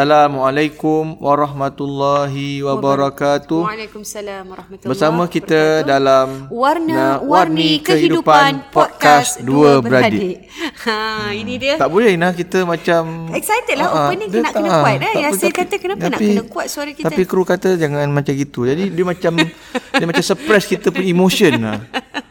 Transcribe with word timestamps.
Assalamualaikum 0.00 1.20
warahmatullahi 1.20 2.64
wabarakatuh. 2.64 3.68
Waalaikumsalam 3.68 4.48
warahmatullahi 4.48 4.88
Bersama 4.96 5.28
kita 5.28 5.84
wabarakatuh. 5.84 5.92
dalam 5.92 6.26
Warna-warni 6.48 7.84
kehidupan 7.84 8.72
podcast 8.72 9.44
Dua 9.44 9.84
Beradik. 9.84 10.48
Ha, 10.88 11.36
ini 11.36 11.60
dia. 11.60 11.76
Tak 11.76 11.92
boleh 11.92 12.16
Ina 12.16 12.32
kita 12.32 12.64
macam 12.64 13.28
Excited 13.36 13.76
lah 13.76 13.84
Ah, 13.84 13.92
ah, 13.92 14.00
opening 14.08 14.32
dia 14.32 14.40
nak 14.40 14.56
tak- 14.56 14.64
kena 14.64 14.70
ah, 14.72 14.80
kuat 14.80 14.96
eh. 14.96 15.00
tak 15.04 15.20
Yasir 15.20 15.52
kata 15.52 15.74
kenapa 15.76 16.04
nak 16.08 16.20
kena 16.24 16.44
kuat 16.48 16.66
suara 16.72 16.90
kita. 16.96 17.12
Tapi 17.12 17.22
kru 17.28 17.44
kata 17.44 17.76
jangan 17.76 18.08
macam 18.08 18.32
gitu. 18.32 18.64
Jadi 18.64 18.88
dia 18.88 19.04
macam 19.04 19.36
dia 19.36 20.06
macam 20.08 20.24
suppress 20.24 20.64
kita 20.64 20.88
punya 20.88 21.12
emotion 21.12 21.60
lah. 21.60 21.76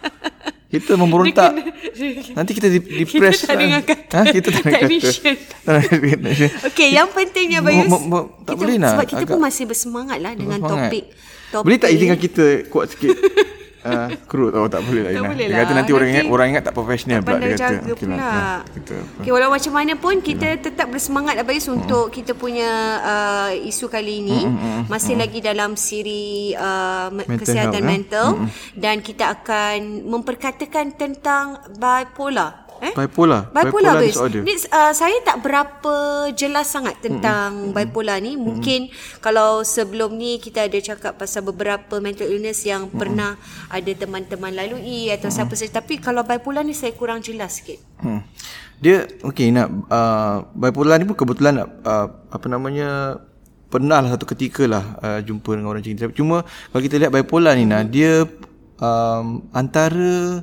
Kita 0.69 0.93
memberontak. 0.93 1.49
Nanti 2.31 2.51
kita 2.53 2.69
di- 2.69 3.01
depress. 3.01 3.41
tak 3.41 3.57
dengar 3.57 3.81
kata 3.81 4.13
Ha, 4.15 4.29
kita 4.29 4.47
tak 4.51 4.61
dengar 4.63 4.81
kata. 4.85 5.09
Okey, 6.69 6.89
yang 6.93 7.09
pentingnya 7.09 7.59
Bayus. 7.59 7.89
mo- 7.89 7.97
mo- 7.99 8.27
tak 8.39 8.53
kita, 8.53 8.59
boleh 8.59 8.75
nak, 8.77 8.93
Sebab 8.93 9.05
kita 9.07 9.23
pun 9.23 9.29
agak- 9.35 9.43
masih 9.43 9.65
bersemangat 9.65 10.17
lah 10.19 10.33
dengan 10.33 10.59
Semangat. 10.59 10.87
topik. 10.87 11.03
topik. 11.49 11.65
Boleh 11.65 11.77
tak 11.79 11.89
izinkan 11.89 12.19
kita 12.19 12.45
kuat 12.69 12.85
sikit? 12.87 13.17
Uh, 13.89 14.07
kru 14.25 14.45
oh, 14.49 14.67
tak 14.67 14.81
boleh 14.81 15.01
lah 15.01 15.11
Tak 15.11 15.23
Ina. 15.25 15.33
Dia 15.35 15.47
lah. 15.49 15.59
kata 15.59 15.73
nanti 15.73 15.91
orang 15.91 16.09
ingat 16.09 16.25
orang 16.27 16.47
ingat 16.47 16.63
tak 16.63 16.73
profesional 16.73 17.19
pula 17.19 17.37
dia 17.37 17.49
kata. 17.49 17.59
jaga 17.59 17.89
Okey 17.89 18.05
pula. 18.05 18.15
lah. 18.15 18.29
Ha, 18.29 18.55
kita 18.69 18.93
Okay, 19.19 19.31
walau 19.31 19.49
macam 19.49 19.73
mana 19.73 19.93
pun 19.95 20.15
kita 20.19 20.47
tetap 20.55 20.87
bersemangat 20.87 21.35
Abayus 21.35 21.67
untuk 21.67 22.05
kita 22.09 22.31
punya 22.33 22.69
uh, 23.01 23.51
isu 23.51 23.85
kali 23.87 24.21
ini 24.21 24.39
masih 24.85 25.17
lagi 25.17 25.39
dalam 25.39 25.73
siri 25.73 26.53
uh, 26.53 27.09
me- 27.09 27.25
Mental 27.25 27.39
kesihatan 27.39 27.73
health, 27.75 27.83
eh? 27.83 27.89
mental 27.89 28.27
dan 28.75 28.95
kita 28.99 29.25
akan 29.31 29.77
memperkatakan 30.05 30.93
tentang 30.93 31.45
bipolar. 31.75 32.68
Eh? 32.79 32.93
Bipolar. 32.95 33.51
Bipolar, 33.51 33.99
Bayus. 33.99 34.15
disorder. 34.15 34.41
Ni, 34.43 34.55
uh, 34.55 34.93
saya 34.95 35.17
tak 35.23 35.43
berapa 35.43 35.93
jelas 36.33 36.71
sangat 36.71 36.99
tentang 37.03 37.75
bipolar 37.75 38.23
ni. 38.23 38.39
Mungkin 38.39 38.89
kalau 39.19 39.61
sebelum 39.67 40.15
ni 40.15 40.39
kita 40.39 40.65
ada 40.65 40.79
cakap 40.79 41.19
pasal 41.19 41.43
beberapa 41.43 41.99
mental 41.99 42.31
illness 42.31 42.63
yang 42.63 42.87
pernah 42.87 43.35
ada 43.67 43.91
teman-teman 43.91 44.55
lalui 44.55 45.11
atau 45.11 45.27
siapa 45.27 45.53
saja. 45.59 45.83
Tapi 45.83 45.99
kalau 45.99 46.23
bipolar 46.23 46.63
ni 46.63 46.71
saya 46.71 46.95
kurang 46.95 47.19
jelas 47.19 47.59
sikit. 47.59 47.79
Hmm. 47.99 48.23
Dia 48.79 49.03
okey 49.27 49.51
nak 49.51 49.67
uh, 49.91 50.47
bipolar 50.55 50.95
ni 50.95 51.03
pun 51.03 51.19
kebetulan 51.19 51.67
uh, 51.83 52.07
apa 52.31 52.47
namanya 52.47 53.19
pernah 53.69 54.01
lah 54.01 54.15
satu 54.15 54.25
ketika 54.25 54.65
lah 54.65 54.97
uh, 55.03 55.19
jumpa 55.19 55.59
dengan 55.59 55.75
orang 55.75 55.83
macam 55.83 56.09
ni. 56.09 56.15
Cuma 56.15 56.37
kalau 56.71 56.81
kita 56.81 56.95
lihat 56.95 57.11
bipolar 57.11 57.59
ni 57.59 57.67
nah 57.67 57.83
dia 57.83 58.23
um, 58.79 59.45
antara 59.51 60.41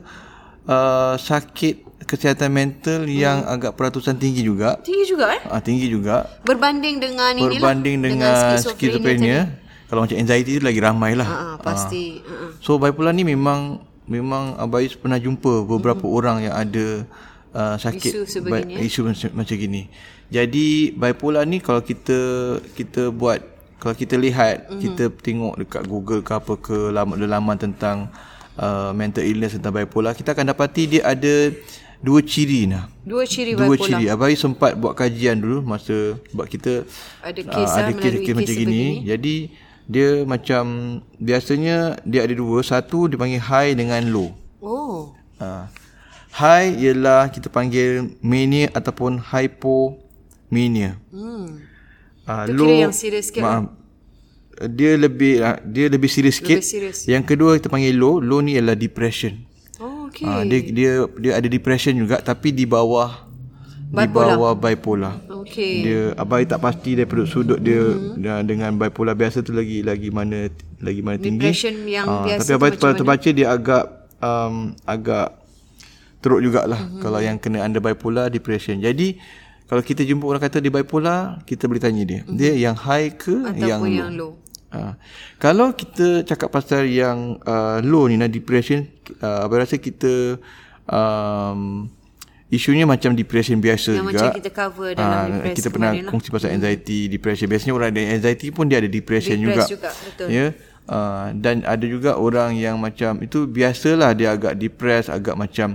uh, 0.67 1.15
sakit 1.19 1.87
kesihatan 2.07 2.55
mental 2.55 3.03
yang 3.11 3.43
agak 3.51 3.75
peratusan 3.75 4.15
tinggi 4.15 4.47
juga. 4.47 4.79
Tinggi 4.83 5.05
juga 5.11 5.35
eh? 5.35 5.43
Uh, 5.51 5.59
tinggi 5.59 5.91
juga 5.91 6.27
Berbanding 6.47 7.03
dengan 7.03 7.35
inilah. 7.35 7.51
berbanding 7.59 7.97
dengan, 7.99 8.55
skizofrenia. 8.63 9.65
Kalau 9.87 10.03
macam 10.03 10.19
anxiety 10.19 10.59
tu 10.59 10.67
lagi 10.67 10.83
ramai 10.83 11.15
lah. 11.15 11.27
Ha, 11.27 11.39
pasti. 11.63 12.19
Ha. 12.19 12.59
So 12.59 12.79
bipolar 12.79 13.15
ni 13.15 13.23
memang 13.23 13.79
memang 14.11 14.59
Abayus 14.59 14.99
pernah 14.99 15.19
jumpa 15.19 15.63
beberapa 15.67 16.03
mm-hmm. 16.03 16.19
orang 16.19 16.37
yang 16.43 16.55
ada 16.55 16.87
uh, 17.55 17.77
sakit 17.79 18.11
Isu 18.11 18.23
sebegini, 18.27 18.83
bi- 18.83 18.87
isu 18.87 19.07
macam, 19.07 19.31
macam 19.43 19.55
gini. 19.55 19.87
Jadi 20.27 20.91
bipolar 20.91 21.47
ni 21.47 21.63
kalau 21.63 21.87
kita 21.87 22.19
kita 22.75 23.15
buat 23.15 23.39
kalau 23.79 23.95
kita 23.95 24.19
lihat 24.19 24.67
mm-hmm. 24.67 24.81
kita 24.83 25.05
tengok 25.23 25.55
dekat 25.63 25.83
Google 25.87 26.23
ke 26.27 26.33
apa 26.35 26.55
ke 26.59 26.91
laman-laman 26.91 27.55
tentang 27.55 28.11
uh, 28.59 28.91
mental 28.93 29.25
illness 29.25 29.57
tentang 29.57 29.73
bipolar 29.73 30.13
kita 30.13 30.33
akan 30.33 30.53
dapati 30.53 30.83
dia 30.89 31.03
ada 31.05 31.53
dua 32.01 32.21
ciri 32.21 32.69
nah. 32.69 32.89
Dua 33.07 33.25
ciri 33.25 33.57
Dua 33.57 33.73
bipolar. 33.73 33.99
ciri. 33.99 34.05
Abayus 34.13 34.41
sempat 34.43 34.77
buat 34.77 34.93
kajian 34.93 35.41
dulu 35.41 35.65
masa 35.65 36.21
sebab 36.29 36.47
kita 36.51 36.85
Ada 37.25 37.41
ah, 37.47 37.53
kes, 37.55 37.71
ada 37.73 37.91
ah, 37.91 37.97
kes, 37.97 38.13
macam 38.13 38.23
gini. 38.23 38.45
sebegini. 38.45 38.85
Jadi 39.07 39.37
dia 39.87 40.11
macam 40.27 40.65
biasanya 41.17 41.97
dia 42.03 42.27
ada 42.27 42.35
dua. 42.35 42.61
Satu 42.61 43.07
dipanggil 43.07 43.39
high 43.41 43.73
dengan 43.79 44.03
low. 44.11 44.35
Oh. 44.61 45.15
Ha. 45.39 45.71
High 46.37 46.77
ialah 46.77 47.33
kita 47.33 47.49
panggil 47.49 48.13
mania 48.21 48.69
ataupun 48.77 49.23
hypomania. 49.23 51.01
Hmm. 51.09 51.65
Ha, 52.27 52.51
Tu 52.51 52.59
kira 52.59 52.91
yang 52.91 52.93
serius 52.93 53.31
sikit 53.31 53.47
maaf, 53.47 53.71
dia 54.65 54.97
lebih 54.97 55.45
ah, 55.45 55.61
dia 55.61 55.87
lebih 55.87 56.09
serius 56.09 56.41
sikit. 56.41 56.61
Lebih 56.61 56.71
serius. 56.73 56.99
Yang 57.05 57.25
kedua 57.29 57.61
kita 57.61 57.69
panggil 57.69 57.93
low. 57.93 58.17
Low 58.19 58.41
ni 58.41 58.57
ialah 58.57 58.73
depression. 58.73 59.37
Oh, 59.77 60.09
okey. 60.09 60.25
Ha, 60.25 60.43
dia 60.49 60.59
dia 60.73 60.93
dia 61.21 61.33
ada 61.37 61.45
depression 61.45 61.93
juga 61.93 62.25
tapi 62.25 62.49
di 62.51 62.65
bawah 62.65 63.29
di 63.87 64.03
Bipolar. 64.03 64.35
bawah 64.35 64.53
bipolar. 64.57 65.15
Okey. 65.31 65.75
Dia 65.85 66.01
abai 66.17 66.43
tak 66.43 66.59
pasti 66.59 66.97
daripada 66.97 67.23
sudut 67.23 67.61
dia 67.61 67.79
mm-hmm. 67.79 68.43
dengan 68.43 68.71
bipolar 68.75 69.15
biasa 69.15 69.45
tu 69.45 69.55
lagi 69.55 69.85
lagi 69.85 70.09
mana 70.11 70.51
lagi 70.81 71.01
mana 71.05 71.21
tinggi. 71.21 71.53
Depression 71.53 71.75
yang 71.87 72.07
Ah, 72.09 72.25
biasa 72.27 72.41
Tapi 72.43 72.51
abai 72.57 72.69
tu 72.73 72.83
terbaca 72.83 73.29
dia 73.31 73.47
agak 73.47 73.85
um, 74.19 74.75
agak 74.83 75.39
teruk 76.19 76.41
jugalah 76.43 76.81
Mhm. 76.81 76.89
mm-hmm. 76.89 77.03
kalau 77.05 77.21
yang 77.23 77.37
kena 77.39 77.63
under 77.63 77.79
bipolar 77.79 78.27
depression. 78.27 78.81
Jadi 78.81 79.21
kalau 79.67 79.83
kita 79.83 80.03
jumpa 80.03 80.23
orang 80.27 80.43
kata 80.43 80.63
dia 80.63 80.71
bipolar, 80.71 81.43
kita 81.43 81.67
boleh 81.67 81.83
tanya 81.83 82.03
dia. 82.03 82.21
Mm-hmm. 82.23 82.39
Dia 82.39 82.53
yang 82.55 82.77
high 82.79 83.15
ke. 83.15 83.35
Ataupun 83.51 83.67
yang 83.67 83.81
low? 83.83 83.91
yang 83.91 84.11
low. 84.15 84.31
Ha. 84.69 84.99
Kalau 85.37 85.73
kita 85.73 86.23
cakap 86.23 86.51
pasal 86.51 86.85
yang 86.85 87.39
uh, 87.41 87.79
low 87.81 88.05
ni 88.05 88.15
nah 88.15 88.27
depression 88.27 88.83
uh, 89.19 89.45
abai 89.45 89.63
rasa 89.63 89.77
kita 89.77 90.37
um, 90.87 91.87
isunya 92.47 92.83
macam 92.83 93.11
depression 93.13 93.59
biasa 93.59 93.91
Yang 93.93 94.03
juga. 94.05 94.11
macam 94.13 94.29
kita 94.35 94.51
cover 94.53 94.91
dalam 94.93 95.07
Ah, 95.09 95.27
depress 95.29 95.57
kita 95.57 95.69
pernah 95.69 95.91
lah. 95.93 96.09
kongsi 96.09 96.29
pasal 96.29 96.51
anxiety, 96.53 96.99
depression. 97.07 97.47
Biasanya 97.47 97.73
orang 97.75 97.89
ada 97.91 98.01
anxiety 98.09 98.47
pun 98.49 98.65
dia 98.65 98.79
ada 98.79 98.87
depression 98.89 99.35
Depress 99.37 99.67
juga. 99.67 99.89
juga, 99.89 99.91
betul. 100.05 100.27
Ya. 100.29 100.47
Uh, 100.87 101.35
dan 101.35 101.67
ada 101.67 101.83
juga 101.83 102.15
orang 102.15 102.55
yang 102.55 102.79
macam 102.79 103.19
itu 103.19 103.43
biasalah 103.45 104.15
dia 104.15 104.31
agak 104.31 104.55
depres, 104.55 105.07
agak 105.09 105.35
macam 105.35 105.75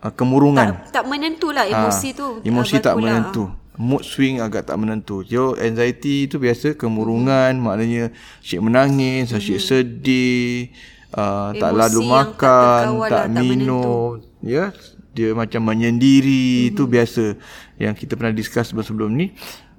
uh, 0.00 0.12
kemurungan. 0.12 0.76
Tak, 0.84 0.92
tak 0.92 1.04
menentu 1.06 1.48
lah 1.48 1.64
emosi 1.64 2.08
Ah, 2.10 2.14
tu. 2.14 2.28
Emosi 2.42 2.76
tak 2.78 2.94
menentu. 2.94 3.48
Mood 3.74 4.06
swing 4.06 4.38
agak 4.38 4.70
tak 4.70 4.78
menentu. 4.78 5.26
So 5.26 5.58
anxiety 5.58 6.30
tu 6.30 6.38
biasa 6.38 6.78
kemurungan, 6.78 7.58
Hmm. 7.58 7.64
maknanya 7.66 8.14
asyik 8.38 8.62
menangis, 8.62 9.34
asyik 9.34 9.58
sedih, 9.58 10.70
uh, 11.10 11.50
tak 11.58 11.74
Emosi 11.74 11.80
lalu 11.82 12.00
tak 12.00 12.10
makan, 12.14 12.82
terkawal 12.86 13.08
tak, 13.10 13.10
lah, 13.10 13.26
tak 13.26 13.42
minum, 13.42 14.08
ya. 14.46 14.64
Dia 15.14 15.30
macam 15.34 15.60
menyendiri, 15.66 16.70
Hmm. 16.70 16.74
tu 16.78 16.82
biasa 16.86 17.34
yang 17.78 17.98
kita 17.98 18.14
pernah 18.14 18.30
discuss 18.30 18.70
sebelum-sebelum 18.70 19.10
ni. 19.10 19.34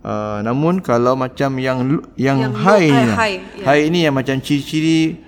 Uh, 0.05 0.43
namun 0.43 0.83
kalau 0.83 1.15
macam 1.15 1.55
yang 1.57 2.03
yang, 2.19 2.37
Yang 2.37 2.55
high 2.61 2.85
ni, 2.85 2.91
eh, 2.91 3.07
lah. 3.07 3.15
high, 3.15 3.37
ya. 3.57 3.63
high 3.63 3.83
ni 3.89 3.99
yang 4.05 4.13
macam 4.13 4.37
ciri-ciri 4.37 5.23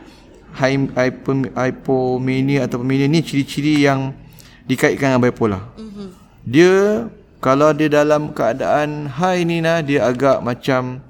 hypo- 0.53 1.49
hypomania 1.55 2.67
atau 2.67 2.83
mania 2.83 3.07
ni 3.07 3.23
ciri-ciri 3.23 3.81
yang 3.81 4.11
dikaitkan 4.67 5.15
dengan 5.15 5.23
bipolar. 5.23 5.63
Mm-hmm. 5.79 6.07
Dia 6.45 6.73
kalau 7.37 7.71
dia 7.71 7.87
dalam 7.87 8.31
keadaan 8.31 9.09
high 9.11 9.41
ni 9.41 9.59
nah 9.59 9.79
dia 9.79 10.03
agak 10.03 10.41
macam 10.41 11.01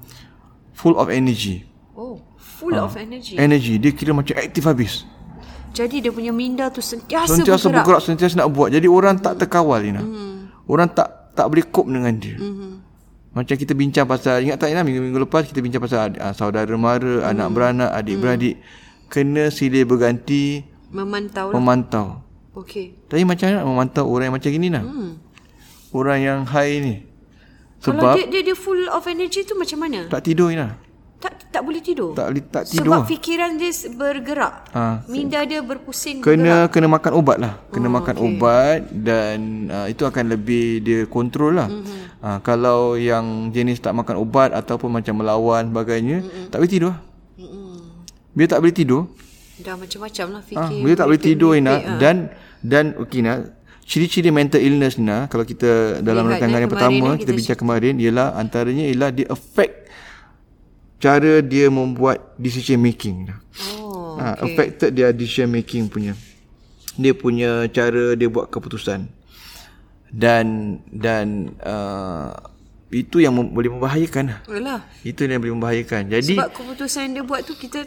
full 0.72 0.94
of 0.94 1.08
energy. 1.08 1.64
Oh, 1.92 2.20
full 2.36 2.72
Ah. 2.72 2.84
of 2.84 2.94
energy. 2.94 3.34
Energy 3.34 3.76
dia 3.76 3.90
kira 3.90 4.12
macam 4.12 4.34
aktif 4.34 4.62
habis. 4.62 5.02
Jadi 5.70 6.00
dia 6.00 6.10
punya 6.10 6.30
minda 6.30 6.68
tu 6.68 6.80
sentiasa, 6.80 7.34
Sentiasa 7.34 7.68
bergerak. 7.68 8.00
bergerak, 8.00 8.02
sentiasa 8.04 8.34
nak 8.36 8.50
buat. 8.50 8.68
Jadi 8.68 8.86
orang 8.86 9.16
tak 9.16 9.38
terkawal 9.38 9.78
Ina. 9.78 10.00
Mm. 10.00 10.66
Orang 10.66 10.90
tak 10.90 11.32
tak 11.32 11.46
boleh 11.46 11.64
cope 11.64 11.86
dengan 11.86 12.10
dia. 12.12 12.34
Mm-hmm. 12.34 12.72
Macam 13.30 13.54
kita 13.54 13.72
bincang 13.72 14.04
pasal 14.04 14.42
ingat 14.42 14.58
tak 14.58 14.72
Ina 14.72 14.82
minggu-minggu 14.82 15.22
lepas 15.22 15.46
kita 15.46 15.60
bincang 15.60 15.78
pasal 15.78 16.10
uh, 16.12 16.32
saudara 16.32 16.72
mara, 16.74 17.22
mm. 17.22 17.30
anak 17.30 17.48
beranak, 17.52 17.90
adik-beradik 17.94 18.58
kena 19.06 19.48
silih 19.48 19.86
berganti 19.86 20.66
Memantau 20.90 21.48
lah. 21.48 21.54
memantau. 21.54 22.06
Okey. 22.56 23.06
Tapi 23.06 23.22
macam 23.22 23.44
mana 23.46 23.58
memantau 23.62 24.04
orang 24.04 24.24
yang 24.28 24.36
macam 24.36 24.50
gini 24.50 24.68
nah? 24.68 24.82
Hmm. 24.82 25.12
Orang 25.90 26.18
yang 26.20 26.40
high 26.44 26.78
ni. 26.78 26.94
Kalau 27.78 28.02
Sebab 28.02 28.14
dia, 28.18 28.26
dia 28.26 28.42
dia 28.42 28.56
full 28.58 28.90
of 28.90 29.06
energy 29.06 29.46
tu 29.46 29.54
macam 29.54 29.86
mana? 29.86 30.10
tak 30.10 30.26
tidur 30.26 30.50
Ina. 30.50 30.74
Tak 31.18 31.50
tak 31.50 31.62
boleh 31.66 31.82
tidur. 31.82 32.14
Tak 32.14 32.26
boleh 32.30 32.44
tak 32.46 32.62
Sebab 32.70 32.78
tidur. 32.78 33.02
fikiran 33.10 33.50
dia 33.58 33.70
bergerak. 33.90 34.54
Ha. 34.70 35.02
Minda 35.10 35.42
dia 35.42 35.58
berpusing. 35.58 36.22
Kena 36.22 36.70
kena 36.70 36.86
makan 36.86 37.12
ubat 37.18 37.42
lah. 37.42 37.58
Kena 37.70 37.90
Oh, 37.90 37.94
makan 37.98 38.14
okey. 38.14 38.26
ubat 38.28 38.80
dan 38.92 39.38
uh, 39.66 39.86
itu 39.90 40.06
akan 40.06 40.24
lebih 40.30 40.78
dia 40.78 41.00
kontrol 41.06 41.58
lah. 41.58 41.66
Mhm. 41.66 41.78
Mm-hmm. 41.82 42.02
Uh, 42.18 42.38
kalau 42.42 42.94
yang 42.94 43.50
jenis 43.50 43.78
tak 43.78 43.94
makan 43.94 44.18
ubat 44.18 44.50
ataupun 44.50 44.90
macam 44.90 45.18
melawan 45.18 45.70
sebagainya, 45.70 46.22
mm-hmm. 46.22 46.50
tak 46.50 46.58
boleh 46.58 46.70
tidur. 46.70 46.94
Mm-hmm. 47.34 47.74
Bila 48.34 48.46
tak 48.46 48.58
boleh 48.62 48.74
tidur, 48.74 49.02
Dah 49.58 49.74
macam-macam 49.74 50.26
lah 50.38 50.42
fikir. 50.46 50.70
ah, 50.70 50.70
bila 50.70 50.94
tak 50.94 51.06
boleh 51.10 51.22
tidur 51.22 51.52
Ina 51.54 51.74
ah. 51.74 51.98
dan 51.98 52.16
dan 52.62 52.94
okey 52.94 53.26
Ina, 53.26 53.57
ciri-ciri 53.88 54.28
mental 54.28 54.60
illness 54.60 55.00
Ina 55.00 55.32
kalau 55.32 55.48
kita 55.48 56.04
dalam 56.04 56.28
rancangan 56.28 56.60
yang 56.60 56.68
pertama 56.68 57.16
ni 57.16 57.24
kita 57.24 57.24
kita 57.24 57.32
bincang 57.32 57.58
kemarin 57.64 57.94
ialah 57.96 58.36
antaranya 58.36 58.84
ialah 58.84 59.08
dia 59.08 59.26
affect 59.32 59.88
cara 61.00 61.40
dia 61.40 61.72
membuat 61.72 62.36
decision 62.36 62.78
making. 62.82 63.32
Oh, 63.80 64.18
Ha, 64.18 64.34
affected 64.42 64.92
dia 64.98 65.14
decision 65.14 65.48
making 65.48 65.86
punya. 65.88 66.12
Dia 66.98 67.14
punya 67.14 67.70
cara 67.70 68.18
dia 68.18 68.28
buat 68.28 68.50
keputusan. 68.50 69.06
Dan 70.10 70.78
dan 70.90 71.54
uh, 71.62 72.34
itu 72.90 73.22
yang 73.22 73.30
mem- 73.30 73.54
boleh 73.54 73.70
membahayakan. 73.70 74.42
Yalah. 74.50 74.82
Itu 75.06 75.22
yang 75.22 75.38
boleh 75.38 75.54
membahayakan. 75.54 76.10
Jadi 76.10 76.34
Sebab 76.34 76.50
keputusan 76.50 77.14
dia 77.14 77.22
buat 77.22 77.46
tu 77.46 77.54
kita 77.54 77.86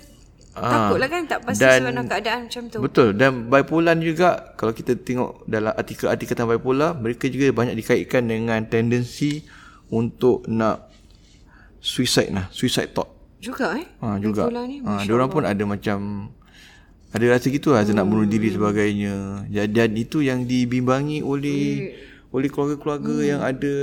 takutlah 0.60 1.08
kan 1.08 1.22
tak 1.28 1.40
pasti 1.48 1.64
dan- 1.64 1.82
suasana 1.84 2.02
keadaan 2.04 2.40
macam 2.48 2.64
tu. 2.68 2.80
Betul 2.84 3.08
dan 3.16 3.32
bipolar 3.48 3.96
juga 4.00 4.30
kalau 4.60 4.74
kita 4.76 5.00
tengok 5.00 5.48
dalam 5.48 5.72
artikel-artikel 5.72 6.36
tentang 6.36 6.52
bipolar 6.52 6.92
mereka 7.00 7.32
juga 7.32 7.56
banyak 7.56 7.76
dikaitkan 7.80 8.28
dengan 8.28 8.60
tendensi 8.68 9.48
untuk 9.92 10.48
nak 10.48 10.92
suicide 11.82 12.32
lah, 12.32 12.48
suicide 12.52 12.92
thought. 12.94 13.10
Juga 13.42 13.76
eh. 13.76 13.88
Ha 14.04 14.22
juga. 14.22 14.48
Bipolar 14.48 14.64
ni, 14.70 14.78
Ha 14.86 15.04
dia 15.04 15.14
orang 15.18 15.30
pun 15.34 15.44
ada 15.44 15.64
macam 15.66 16.30
ada 17.12 17.26
rasa 17.28 17.52
gitu 17.52 17.76
lah 17.76 17.84
hmm. 17.84 17.96
nak 17.96 18.06
bunuh 18.08 18.28
diri 18.28 18.56
sebagainya. 18.56 19.48
Dan, 19.52 19.90
itu 20.00 20.24
yang 20.24 20.48
dibimbangi 20.48 21.20
oleh 21.20 21.92
oleh 22.32 22.48
keluarga-keluarga 22.48 23.16
hmm. 23.20 23.28
yang 23.28 23.42
ada 23.44 23.76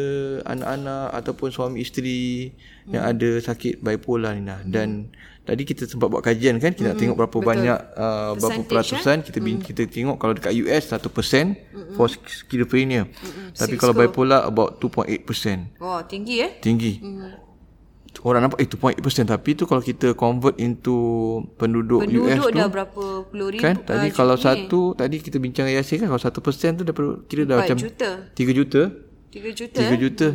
anak-anak 0.48 1.06
ataupun 1.20 1.48
suami 1.52 1.84
isteri 1.84 2.48
hmm. 2.48 2.96
yang 2.96 3.04
ada 3.04 3.30
sakit 3.44 3.84
bipolar 3.84 4.32
ni 4.32 4.48
lah. 4.48 4.64
Dan 4.64 5.12
tadi 5.48 5.62
kita 5.64 5.88
sempat 5.88 6.12
buat 6.12 6.20
kajian 6.20 6.60
kan 6.60 6.76
kita 6.76 6.84
hmm. 6.84 6.92
nak 6.92 6.96
tengok 7.00 7.16
berapa 7.16 7.36
Betul. 7.40 7.48
banyak 7.48 7.78
uh, 7.96 8.30
berapa 8.36 8.60
Percentage, 8.60 8.68
peratusan 8.68 9.16
kita 9.24 9.38
hmm. 9.40 9.60
kita 9.64 9.82
tengok 9.88 10.16
kalau 10.20 10.32
dekat 10.36 10.52
US 10.60 10.82
1% 10.92 11.00
hmm. 11.00 11.94
for 11.96 12.06
schizophrenia. 12.12 13.08
Hmm. 13.08 13.56
Tapi 13.56 13.74
kalau 13.80 13.96
bipolar 13.96 14.44
about 14.44 14.76
2.8%. 14.76 15.80
Wah, 15.80 16.04
tinggi 16.04 16.44
eh. 16.44 16.52
Tinggi. 16.60 17.00
Hmm. 17.00 17.48
Orang 18.26 18.44
nampak 18.44 18.60
eh 18.60 18.68
2.8% 18.68 19.30
tapi 19.30 19.54
tu 19.54 19.64
kalau 19.64 19.78
kita 19.78 20.12
convert 20.12 20.58
into 20.58 21.38
penduduk, 21.56 22.02
US 22.02 22.10
Penduduk 22.10 22.34
tu 22.44 22.48
dah 22.50 22.68
berapa 22.68 23.04
puluh 23.30 23.48
ribu. 23.54 23.62
kan 23.62 23.78
tadi 23.78 24.10
ah, 24.10 24.12
kalau 24.12 24.34
juta 24.34 24.52
ni. 24.52 24.66
satu 24.66 24.80
tadi 24.98 25.16
kita 25.22 25.36
bincang 25.38 25.70
dengan 25.70 25.78
Yasin 25.80 25.96
kan 26.02 26.08
kalau 26.10 26.22
satu 26.26 26.42
persen 26.42 26.74
tu 26.74 26.82
dah 26.82 26.90
perlu 26.90 27.22
kira 27.30 27.46
dah 27.46 27.62
Empat 27.62 27.78
macam 27.78 27.78
juta. 27.78 28.10
3 28.34 28.58
juta 28.58 28.82
3 29.30 29.54
juta 29.54 29.78
3 29.78 29.86
eh. 29.86 29.98
juta 30.02 30.28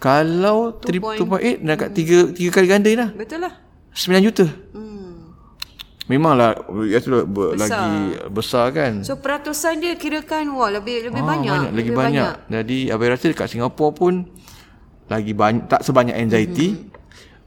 kalau 0.00 0.80
3.8 0.80 1.68
dah 1.68 1.76
kat 1.76 1.90
3 1.92 2.32
3 2.32 2.48
kali 2.48 2.66
ganda 2.70 2.90
dah 2.96 3.10
Betul 3.12 3.44
lah. 3.44 3.67
9 3.98 4.22
juta 4.22 4.46
Hmm. 4.70 5.34
memanglah 6.06 6.54
US 6.70 7.02
tu 7.02 7.18
ber, 7.26 7.52
lagi 7.52 7.90
besar 8.30 8.70
kan 8.70 9.02
So 9.02 9.18
peratusan 9.18 9.76
dia 9.76 9.92
kirakan 9.92 10.54
wah 10.54 10.70
lebih 10.70 11.10
lebih 11.10 11.18
Ah, 11.18 11.28
banyak. 11.28 11.52
banyak 11.52 11.72
lagi 11.74 11.90
banyak. 11.92 12.32
Jadi 12.48 12.78
abang 12.88 13.10
rasa 13.10 13.26
dekat 13.26 13.48
Singapura 13.50 13.90
pun 13.90 14.14
lagi 15.04 15.32
banyak 15.32 15.66
tak 15.66 15.82
sebanyak 15.82 16.14
anxiety. 16.14 16.68
Mm-hmm. 16.70 16.96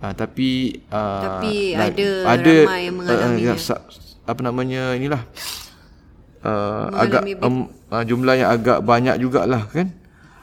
Uh, 0.02 0.14
tapi 0.14 0.50
uh, 0.90 1.22
Tapi 1.38 1.54
like, 1.74 1.94
ada 2.26 2.56
ramai 2.60 2.82
yang 2.82 2.96
mengalaminya. 2.98 3.54
Uh, 3.54 3.62
sa- 3.62 3.86
apa 4.22 4.42
namanya 4.42 4.94
inilah 4.94 5.22
uh, 6.42 6.50
Mengalami 6.90 6.98
agak 7.00 7.22
bit- 7.24 7.42
um, 7.42 7.56
uh, 7.88 8.04
jumlah 8.04 8.36
yang 8.36 8.50
agak 8.50 8.82
banyak 8.82 9.16
jugalah 9.18 9.64
kan 9.68 9.94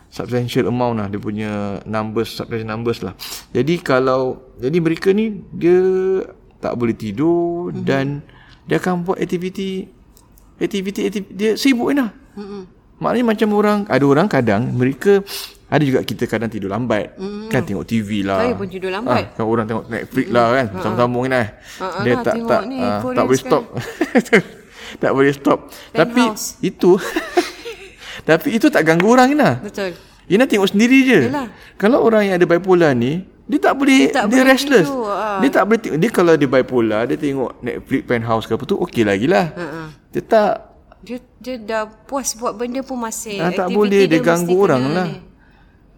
substantial 0.09 0.67
amount 0.67 0.97
lah 0.97 1.07
dia 1.07 1.19
punya 1.19 1.51
numbers 1.85 2.33
substantial 2.33 2.65
numbers 2.67 3.03
lah 3.03 3.13
jadi 3.49 3.75
kalau 3.81 4.43
jadi 4.57 4.79
mereka 4.79 5.09
ni 5.11 5.41
dia 5.51 5.81
tak 6.59 6.75
boleh 6.75 6.93
tidur 6.93 7.71
mm-hmm. 7.71 7.85
dan 7.85 8.21
dia 8.69 8.77
akan 8.77 9.07
buat 9.07 9.17
aktiviti 9.17 9.89
aktiviti 10.59 11.07
aktiviti 11.07 11.33
dia 11.33 11.51
sibuk 11.55 11.95
lah 11.95 12.11
Mm-mm. 12.37 12.79
Maknanya 12.99 13.27
macam 13.31 13.49
orang 13.55 13.79
Ada 13.87 14.05
orang 14.05 14.27
kadang 14.27 14.75
Mereka 14.75 15.23
Ada 15.71 15.83
juga 15.87 16.03
kita 16.03 16.27
kadang 16.27 16.51
tidur 16.51 16.67
lambat 16.67 17.15
mm. 17.15 17.47
Kan 17.47 17.63
tengok 17.63 17.87
TV 17.87 18.27
lah 18.27 18.43
Saya 18.43 18.59
pun 18.59 18.67
tidur 18.67 18.91
lambat. 18.91 19.23
ah, 19.23 19.35
Kan 19.39 19.45
orang 19.47 19.67
tengok 19.71 19.85
Netflix 19.87 20.27
lah 20.35 20.47
kan 20.51 20.67
Sambung-sambung 20.83 21.23
kan 21.27 21.33
eh. 21.39 21.49
Ah, 21.79 22.03
Dia 22.03 22.11
lah, 22.11 22.23
tak 22.23 22.35
tengok 22.35 22.51
tak 22.51 22.63
ni, 22.67 22.79
ah, 22.83 22.99
Korean 22.99 23.15
Tak 23.15 23.25
boleh 23.25 23.39
stop 23.39 23.63
Tak 25.03 25.11
boleh 25.15 25.33
stop 25.35 25.59
Tapi 25.95 26.23
Penthouse. 26.27 26.47
itu 26.59 26.91
Tapi 28.29 28.49
itu 28.51 28.67
tak 28.67 28.83
ganggu 28.83 29.07
orang 29.15 29.31
Ina 29.31 29.51
Betul. 29.63 29.95
Ina 30.27 30.45
tengok 30.45 30.69
sendiri 30.69 30.99
je 31.07 31.21
Yalah. 31.31 31.47
Kalau 31.79 32.03
orang 32.03 32.27
yang 32.27 32.35
ada 32.35 32.51
bipolar 32.51 32.99
ni 32.99 33.23
dia 33.49 33.59
tak 33.59 33.75
boleh 33.75 33.99
dia, 34.05 34.13
tak 34.13 34.25
dia 34.29 34.31
boleh 34.31 34.45
restless. 34.45 34.87
tidur, 34.87 35.09
ah. 35.09 35.41
Dia 35.41 35.49
tak 35.49 35.65
boleh. 35.65 35.81
Dia 35.97 36.11
kalau 36.13 36.35
dia 36.37 36.45
bipolar 36.47 37.03
dia 37.09 37.17
tengok 37.17 37.51
Netflix 37.59 38.03
penthouse 38.05 38.45
ke 38.45 38.53
apa 38.53 38.65
tu 38.65 38.77
okey 38.77 39.09
lagi 39.09 39.25
lah. 39.25 39.49
Ha-ha. 39.57 39.83
Dia 40.13 40.23
tak 40.23 40.53
Dia 41.01 41.17
dia 41.39 41.55
dah 41.57 41.83
puas 42.05 42.37
buat 42.37 42.53
benda 42.53 42.85
pun 42.85 43.01
masih 43.01 43.41
Ah, 43.41 43.49
tak 43.49 43.73
boleh, 43.73 44.05
dia 44.05 44.19
mesti 44.19 44.29
ganggu 44.29 44.53
kena 44.53 44.65
orang 44.69 44.83
ni. 44.83 44.93
lah. 44.93 45.09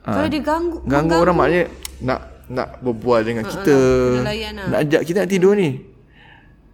Kalau 0.01 0.29
dia 0.29 0.41
ganggu 0.41 0.77
Ganggu 0.87 1.15
orang 1.19 1.37
maknanya 1.37 1.65
nak 2.01 2.21
nak 2.47 2.69
berbual 2.81 3.21
dengan 3.23 3.45
kita. 3.45 3.79
kena 4.17 4.27
layan 4.27 4.53
lah. 4.55 4.67
Nak 4.71 4.79
ajak 4.87 5.01
kita 5.03 5.17
nak 5.23 5.31
tidur 5.31 5.53
ni. 5.55 5.71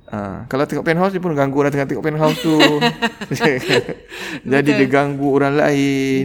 Ha, 0.07 0.47
kalau 0.47 0.63
tengok 0.63 0.87
penthouse 0.87 1.11
dia 1.11 1.19
pun 1.19 1.35
ganggu 1.35 1.57
orang 1.59 1.73
tengah 1.73 1.89
tengok 1.89 2.05
penthouse 2.05 2.39
tu. 2.39 2.55
Jadi 4.53 4.71
dia 4.73 4.87
ganggu 4.87 5.29
orang 5.33 5.55
lain. 5.57 6.25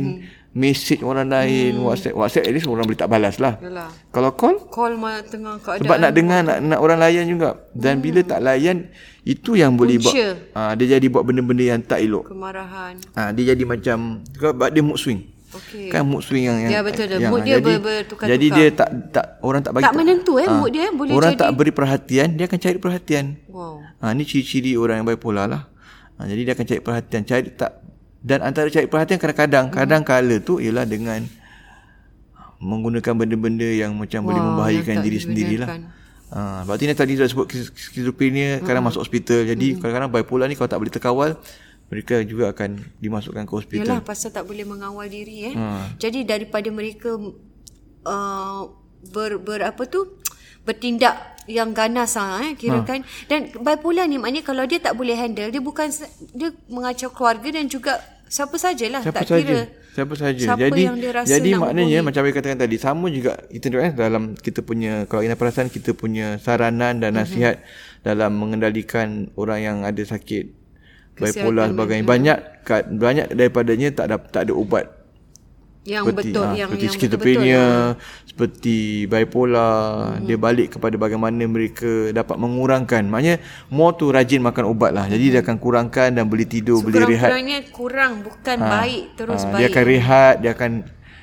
Message 0.51 0.99
orang 0.99 1.31
lain, 1.31 1.79
WhatsApp, 1.79 2.11
WhatsApp 2.11 2.43
at 2.43 2.51
least 2.51 2.67
orang 2.67 2.83
boleh 2.83 2.99
tak 2.99 3.07
balas 3.07 3.39
lah. 3.39 3.55
Yalah. 3.57 3.87
Kalau 4.11 4.35
call 4.35 4.59
Call 4.67 4.99
tengah 5.23 5.55
keadaan 5.63 5.79
sebab 5.79 5.95
nak 5.95 6.11
dengar 6.11 6.39
nak, 6.43 6.57
nak 6.59 6.79
orang 6.83 6.99
layan 6.99 7.23
juga. 7.23 7.71
Dan 7.71 8.03
bila 8.03 8.19
tak 8.19 8.43
layan 8.43 8.91
itu 9.23 9.55
yang 9.55 9.79
boleh 9.79 9.95
buat 9.95 10.11
Punca. 10.11 10.27
ha, 10.51 10.75
dia 10.75 10.99
jadi 10.99 11.07
buat 11.07 11.23
benda-benda 11.23 11.63
yang 11.63 11.79
tak 11.79 12.03
elok. 12.03 12.27
kemarahan. 12.27 12.99
Ha, 13.15 13.31
dia 13.31 13.55
jadi 13.55 13.63
macam 13.63 14.27
sebab 14.27 14.67
dia 14.67 14.83
mood 14.83 14.99
swing. 14.99 15.23
Okey. 15.51 15.87
Kan 15.87 16.03
mood 16.03 16.19
swing 16.19 16.43
yang, 16.43 16.57
yang 16.61 16.71
Ya, 16.71 16.79
betul 16.83 17.07
yang- 17.07 17.27
Mood 17.27 17.43
dia 17.43 17.55
jadi, 17.55 17.63
ber- 17.63 17.79
bertukar-tukar. 17.79 18.27
Jadi 18.27 18.45
dia 18.51 18.67
tak 18.71 18.89
tak 19.11 19.25
orang 19.39 19.61
tak 19.61 19.71
bagi 19.71 19.83
Tak 19.83 19.95
menentu, 19.95 20.33
eh, 20.35 20.47
Ah, 20.47 20.55
mood 20.57 20.71
dia, 20.71 20.87
boleh 20.91 21.11
Orang 21.11 21.31
jadi- 21.31 21.41
tak 21.43 21.49
beri 21.55 21.71
perhatian, 21.71 22.27
dia 22.35 22.45
akan 22.47 22.59
cari 22.59 22.77
perhatian. 22.77 23.25
Wow. 23.47 23.83
Ha 23.99 24.11
ni 24.11 24.23
ciri-ciri 24.23 24.75
orang 24.75 24.99
yang 24.99 25.07
bipolar 25.07 25.47
lah. 25.47 25.71
Ha, 26.15 26.27
jadi 26.27 26.43
dia 26.43 26.53
akan 26.55 26.65
cari 26.65 26.79
perhatian, 26.79 27.21
cari 27.23 27.47
tak 27.51 27.71
dan 28.21 28.45
antara 28.45 28.69
cari 28.69 28.85
perhatian 28.85 29.17
kadang-kadang 29.17 29.65
kadang 29.73 30.01
kala 30.05 30.37
tu 30.37 30.61
ialah 30.61 30.85
dengan 30.85 31.25
menggunakan 32.61 33.17
benda-benda 33.17 33.65
yang 33.65 33.97
macam 33.97 34.21
boleh 34.21 34.37
Wah, 34.37 34.47
membahayakan 34.53 34.95
diri 35.01 35.17
sendirilah. 35.17 35.69
Ha, 36.31 36.63
berarti 36.63 36.87
ni 36.87 36.93
tadi 36.95 37.17
dah 37.17 37.27
sebut 37.27 37.49
skiz- 37.49 37.73
skizofrenia 37.91 38.61
kadang 38.61 38.85
masuk 38.85 39.01
hospital. 39.03 39.43
Jadi 39.43 39.81
kadang-kadang 39.81 40.13
bipolar 40.13 40.45
ni 40.45 40.53
kalau 40.53 40.69
tak 40.69 40.79
boleh 40.79 40.93
terkawal 40.93 41.29
mereka 41.91 42.23
juga 42.23 42.55
akan 42.55 42.79
dimasukkan 43.03 43.43
ke 43.43 43.51
hospital. 43.51 43.83
Yalah 43.83 44.05
pasal 44.05 44.31
tak 44.31 44.47
boleh 44.47 44.63
mengawal 44.63 45.09
diri 45.11 45.51
eh. 45.51 45.55
Jadi 45.99 46.23
daripada 46.23 46.69
mereka 46.71 47.17
uh, 48.07 48.61
ber, 49.11 49.41
ber 49.41 49.65
apa 49.65 49.83
tu 49.89 50.21
bertindak 50.61 51.30
yang 51.49 51.73
ganas 51.73 52.13
ah 52.17 52.41
eh 52.41 52.53
kirakan 52.53 53.01
dan 53.25 53.49
bipolar 53.53 54.05
ni 54.05 54.21
maknanya 54.21 54.45
kalau 54.45 54.63
dia 54.65 54.77
tak 54.77 54.93
boleh 54.93 55.17
handle 55.17 55.49
dia 55.49 55.61
bukan 55.61 55.89
dia 56.33 56.49
mengacau 56.69 57.09
keluarga 57.09 57.49
dan 57.57 57.65
juga 57.65 57.97
siapa 58.31 58.55
sajalah 58.55 59.03
Siapa 59.03 59.17
tak 59.19 59.27
saja. 59.27 59.43
kira 59.43 59.61
Siapa 59.91 60.13
saja. 60.15 60.55
jadi 60.55 60.81
yang 60.87 60.95
dia 61.03 61.11
rasa 61.11 61.27
jadi 61.27 61.49
nak 61.51 61.59
maknanya 61.67 61.99
hubungi. 61.99 62.07
macam 62.07 62.21
saya 62.23 62.33
katakan 62.39 62.59
tadi 62.63 62.77
sama 62.79 63.05
juga 63.11 63.33
kita 63.51 63.65
eh 63.75 63.91
dalam 63.91 64.23
kita 64.39 64.59
punya 64.63 65.03
kalau 65.11 65.21
Ina 65.27 65.35
perasan 65.35 65.67
kita 65.67 65.91
punya 65.91 66.39
saranan 66.39 67.03
dan 67.03 67.19
nasihat 67.19 67.59
mm-hmm. 67.59 68.05
dalam 68.07 68.31
mengendalikan 68.39 69.27
orang 69.35 69.59
yang 69.59 69.77
ada 69.83 69.99
sakit 69.99 70.47
bipolar 71.19 71.75
sebagainya 71.75 72.07
banyak 72.07 72.37
kat- 72.63 72.87
banyak 72.87 73.35
daripadanya 73.35 73.91
tak 73.91 74.05
ada 74.07 74.17
tak 74.31 74.41
ada 74.47 74.53
ubat 74.55 75.00
yang 75.81 76.05
seperti, 76.05 76.29
betul 76.29 76.45
ah, 76.45 76.53
yang 76.53 76.69
seperti 76.69 76.85
yang 76.85 76.93
skizofrenia, 76.93 77.63
betul-betul 77.65 78.29
seperti 78.31 78.77
bipolar, 79.09 80.17
hmm. 80.17 80.25
dia 80.29 80.37
balik 80.37 80.67
kepada 80.77 80.95
bagaimana 80.95 81.43
mereka 81.49 82.13
dapat 82.13 82.37
mengurangkan. 82.37 83.03
Maknanya 83.09 83.41
more 83.73 83.97
tu 83.97 84.13
rajin 84.13 84.39
makan 84.45 84.71
ubat 84.71 84.93
lah. 84.93 85.09
Jadi 85.09 85.35
dia 85.35 85.41
akan 85.41 85.57
kurangkan 85.57 86.13
dan 86.13 86.29
boleh 86.29 86.45
tidur, 86.45 86.79
boleh 86.79 87.05
rehat. 87.05 87.27
kurang-kurangnya 87.27 87.59
kurang 87.73 88.11
bukan 88.21 88.57
baik 88.61 89.03
terus 89.17 89.41
Ah, 89.41 89.49
baik 89.51 89.59
Dia 89.59 89.67
akan 89.67 89.83
rehat, 89.89 90.35
dia 90.39 90.51
akan 90.53 90.71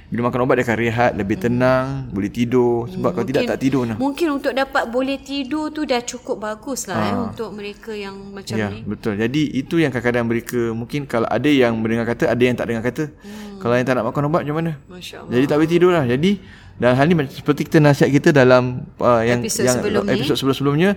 bila 0.09 0.33
makan 0.33 0.41
ubat 0.43 0.57
dia 0.57 0.65
akan 0.65 0.79
rehat, 0.81 1.11
lebih 1.12 1.37
tenang, 1.37 2.09
boleh 2.09 2.33
tidur. 2.33 2.88
Sebab 2.88 3.12
kalau 3.12 3.27
tidak 3.29 3.45
tak 3.45 3.61
tidur 3.61 3.85
nah. 3.85 4.00
Mungkin 4.00 4.41
untuk 4.41 4.57
dapat 4.57 4.88
boleh 4.88 5.21
tidur 5.21 5.69
tu 5.69 5.85
dah 5.85 6.00
cukup 6.00 6.41
bagus 6.41 6.88
lah 6.88 6.97
eh, 6.97 7.12
untuk 7.12 7.53
mereka 7.53 7.93
yang 7.93 8.17
macam 8.33 8.57
Ya, 8.57 8.73
ni. 8.73 8.81
betul. 8.83 9.21
Jadi 9.21 9.53
itu 9.53 9.77
yang 9.77 9.93
kadang-kadang 9.93 10.25
mereka 10.25 10.73
mungkin 10.73 11.05
kalau 11.05 11.29
ada 11.29 11.45
yang 11.45 11.77
mendengar 11.77 12.09
kata, 12.09 12.33
ada 12.33 12.41
yang 12.41 12.57
tak 12.57 12.73
dengar 12.73 12.85
kata. 12.88 13.05
Hmm. 13.12 13.61
Kalau 13.61 13.75
yang 13.77 13.85
tak 13.85 13.95
nak 14.00 14.05
makan 14.09 14.23
ubat 14.27 14.41
macam 14.49 14.57
mana? 14.57 14.73
Masya 14.88 15.17
Allah. 15.21 15.33
Jadi 15.37 15.45
tak 15.45 15.57
boleh 15.61 15.71
tidur 15.71 15.91
lah. 15.93 16.05
Jadi 16.09 16.31
dalam 16.79 16.95
hal 16.95 17.05
ni 17.05 17.15
seperti 17.29 17.61
kita 17.67 17.79
nasihat 17.79 18.09
kita 18.09 18.29
dalam 18.33 18.88
uh, 18.97 19.21
yang 19.21 19.43
Episod 19.43 19.67
yang 19.67 19.77
sebelum 19.77 20.03
ni. 20.07 20.15
episod 20.15 20.37
sebelum-sebelumnya 20.38 20.91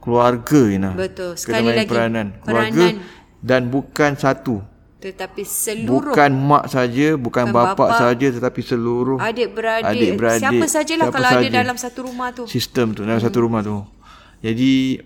keluarga 0.00 0.60
Ina. 0.66 0.90
Betul. 0.96 1.36
Sekali 1.36 1.68
lagi, 1.68 1.86
peranan. 1.86 2.26
Keluarga 2.42 2.84
peranan. 2.90 3.04
dan 3.38 3.60
bukan 3.68 4.10
satu. 4.16 4.64
Tetapi 4.98 5.42
seluruh 5.46 6.10
Bukan 6.10 6.30
mak 6.34 6.66
saja, 6.66 7.14
bukan, 7.14 7.46
Bukan 7.50 7.54
bapa, 7.54 7.78
bapa, 7.78 7.98
saja 8.02 8.26
tetapi 8.34 8.60
seluruh 8.66 9.22
adik-beradik, 9.22 9.94
adik-beradik, 9.94 10.42
siapa 10.42 10.64
sajalah 10.66 11.06
siapa 11.06 11.14
kalau 11.14 11.28
ada 11.30 11.46
saja. 11.46 11.54
dalam 11.54 11.76
satu 11.78 11.98
rumah 12.02 12.28
tu. 12.34 12.44
sistem 12.50 12.86
tu 12.98 13.06
dalam 13.06 13.22
satu 13.22 13.38
rumah 13.38 13.60
tu. 13.62 13.86
Jadi 14.42 14.98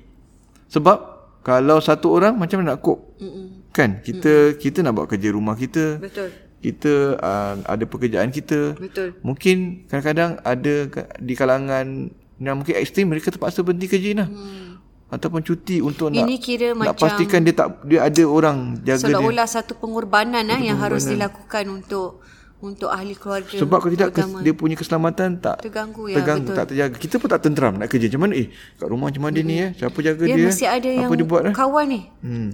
sebab 0.72 0.98
kalau 1.44 1.76
satu 1.84 2.08
orang 2.08 2.40
macam 2.40 2.64
mana 2.64 2.72
nak 2.72 2.80
cope? 2.80 3.04
Mm-mm. 3.20 3.68
Kan 3.74 4.00
kita 4.00 4.56
kita 4.56 4.80
nak 4.80 4.96
buat 4.96 5.08
kerja 5.12 5.28
rumah 5.28 5.58
kita. 5.60 6.00
Betul. 6.00 6.32
Kita 6.62 7.18
uh, 7.18 7.54
ada 7.66 7.84
pekerjaan 7.84 8.30
kita. 8.32 8.78
Betul. 8.78 9.18
Mungkin 9.20 9.88
kadang-kadang 9.90 10.40
ada 10.40 10.74
di 11.18 11.34
kalangan 11.36 12.08
yang 12.40 12.56
mungkin 12.58 12.74
ekstrim 12.78 13.10
mereka 13.10 13.28
terpaksa 13.34 13.60
berhenti 13.60 13.90
kerja 13.90 14.24
lah. 14.24 14.28
Hmm. 14.30 14.71
Ataupun 15.12 15.44
cuti 15.44 15.84
untuk 15.84 16.08
nak 16.08 16.24
Ini 16.24 16.40
kira 16.40 16.72
nak 16.72 16.96
macam 16.96 17.04
pastikan 17.04 17.44
dia 17.44 17.52
tak 17.52 17.84
dia 17.84 18.00
ada 18.00 18.22
orang 18.24 18.80
jaga 18.80 18.96
dia. 18.96 19.12
Seolah-olah 19.12 19.44
satu 19.44 19.76
pengorbanan 19.76 20.48
ah 20.48 20.56
yang 20.56 20.80
harus 20.80 21.04
dilakukan 21.04 21.68
untuk 21.68 22.24
untuk 22.62 22.88
ahli 22.88 23.12
keluarga 23.18 23.58
Sebab 23.58 23.76
kalau 23.82 23.92
tidak 23.92 24.14
kes, 24.14 24.24
dia 24.40 24.54
punya 24.56 24.78
keselamatan 24.78 25.42
tak 25.42 25.66
Terganggu, 25.66 26.08
ya, 26.08 26.16
terganggu, 26.22 26.48
betul. 26.48 26.56
tak 26.56 26.66
terjaga. 26.72 26.94
Kita 26.96 27.14
pun 27.18 27.28
tak 27.28 27.40
tenteram 27.42 27.74
nak 27.74 27.90
kerja. 27.90 28.06
Macam 28.08 28.22
mana 28.24 28.34
eh 28.38 28.48
kat 28.78 28.86
rumah 28.88 29.06
macam 29.10 29.22
mana 29.28 29.38
ni 29.42 29.54
eh? 29.60 29.70
Siapa 29.76 29.98
jaga 30.00 30.22
dia 30.24 30.36
dia? 30.38 30.46
mesti 30.48 30.64
ada 30.64 30.88
Apa 30.88 31.02
yang 31.02 31.10
dia 31.12 31.26
buat 31.28 31.42
eh? 31.44 31.54
kawan 31.54 31.86
ni 31.90 32.00
Hmm. 32.24 32.50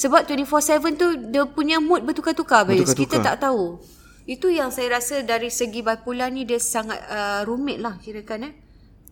Sebab 0.00 0.24
24/7 0.24 0.96
tu 0.96 1.08
dia 1.28 1.44
punya 1.44 1.76
mood 1.80 2.00
bertukar-tukar. 2.04 2.64
Bertukar-tukar. 2.64 2.96
Kita 3.04 3.16
tak 3.20 3.36
tahu. 3.44 3.80
Itu 4.24 4.48
yang 4.48 4.72
saya 4.72 4.96
rasa 4.96 5.20
dari 5.20 5.52
segi 5.52 5.84
bipolar 5.84 6.32
ni 6.32 6.48
dia 6.48 6.56
sangat 6.56 6.96
uh, 7.10 7.40
rumit 7.44 7.76
lah 7.80 8.00
kirakan 8.00 8.48
eh. 8.48 8.52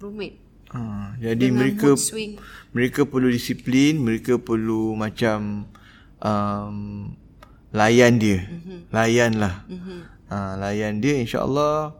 Rumit. 0.01 0.48
Ha, 0.69 1.17
jadi 1.17 1.49
Dengan 1.49 1.59
mereka 1.65 1.91
mereka 2.77 3.01
perlu 3.09 3.29
disiplin, 3.33 4.05
mereka 4.05 4.37
perlu 4.37 4.93
macam 4.93 5.65
um, 6.21 6.77
layan 7.73 8.21
dia. 8.21 8.45
Mm-hmm. 8.45 8.79
Layan 8.93 9.33
lah. 9.41 9.65
Mm-hmm. 9.65 9.99
Ha, 10.29 10.37
layan 10.61 11.01
dia 11.01 11.15
insya-Allah. 11.25 11.97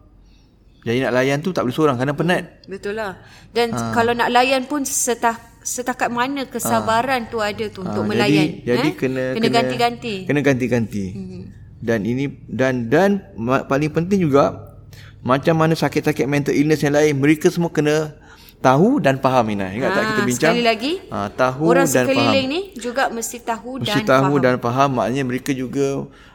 Jadi 0.85 1.05
nak 1.05 1.13
layan 1.17 1.39
tu 1.41 1.51
tak 1.51 1.65
boleh 1.65 1.75
seorang 1.75 1.97
kerana 1.97 2.15
penat. 2.15 2.65
Betul 2.69 2.97
lah. 2.97 3.19
Dan 3.51 3.73
Ha. 3.73 3.93
kalau 3.93 4.13
nak 4.13 4.31
layan 4.31 4.65
pun 4.65 4.85
setah, 4.85 5.37
setakat 5.65 6.09
mana 6.09 6.45
kesabaran 6.45 7.29
tu 7.29 7.41
ada 7.41 7.65
tu 7.69 7.83
untuk 7.85 8.05
Ha, 8.05 8.09
melayan. 8.09 8.63
Jadi, 8.63 8.69
jadi 8.69 8.89
eh? 8.89 8.95
kena 8.95 9.25
kena 9.37 9.49
ganti-ganti. 9.49 10.15
Kena 10.29 10.41
ganti-ganti. 10.45 11.05
Mm-hmm. 11.13 11.43
Dan 11.79 12.01
ini 12.05 12.25
dan 12.47 12.75
dan 12.93 13.11
ma- 13.37 13.65
paling 13.65 13.91
penting 13.91 14.29
juga 14.29 14.77
macam 15.25 15.57
mana 15.59 15.75
sakit-sakit 15.75 16.25
mental 16.31 16.55
illness 16.55 16.85
yang 16.85 16.95
lain 16.95 17.17
mereka 17.19 17.51
semua 17.51 17.73
kena 17.75 18.15
tahu 18.59 18.99
dan 18.99 19.17
faham 19.17 19.47
Ina. 19.49 19.71
Ingat 19.71 19.91
tak 19.91 19.99
Ah, 19.99 20.09
kita 20.09 20.21
bincang? 20.23 20.53
Sekali 20.53 20.63
lagi. 20.63 20.93
Ha, 21.09 21.19
tahu 21.31 21.63
orang 21.65 21.87
dan 21.87 22.05
faham. 22.05 22.09
sekeliling 22.11 22.47
ni 22.47 22.61
juga 22.75 23.03
mesti 23.09 23.39
tahu 23.41 23.71
Mesti 23.79 24.01
dan 24.01 24.05
tahu 24.05 24.33
faham. 24.35 24.43
dan 24.43 24.55
faham 24.59 24.91
maknanya 24.95 25.25
mereka 25.25 25.51
juga 25.53 25.87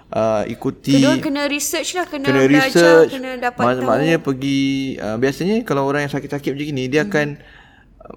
uh, 0.09 0.43
ikuti 0.45 0.93
Kedua 0.97 1.19
kena 1.19 1.43
research 1.45 1.89
lah, 1.93 2.05
kena, 2.05 2.25
kena 2.25 2.41
belajar, 2.45 2.69
research 2.71 3.11
kena 3.11 3.31
dapat 3.37 3.59
mak- 3.61 3.75
tahu. 3.75 3.87
maknanya 3.87 4.17
pergi 4.17 4.59
uh, 4.97 5.17
biasanya 5.17 5.55
kalau 5.63 5.83
orang 5.83 6.07
yang 6.07 6.13
sakit-sakit 6.13 6.49
macam 6.53 6.67
ni 6.71 6.83
dia 6.87 7.03
hmm. 7.03 7.09
akan 7.11 7.27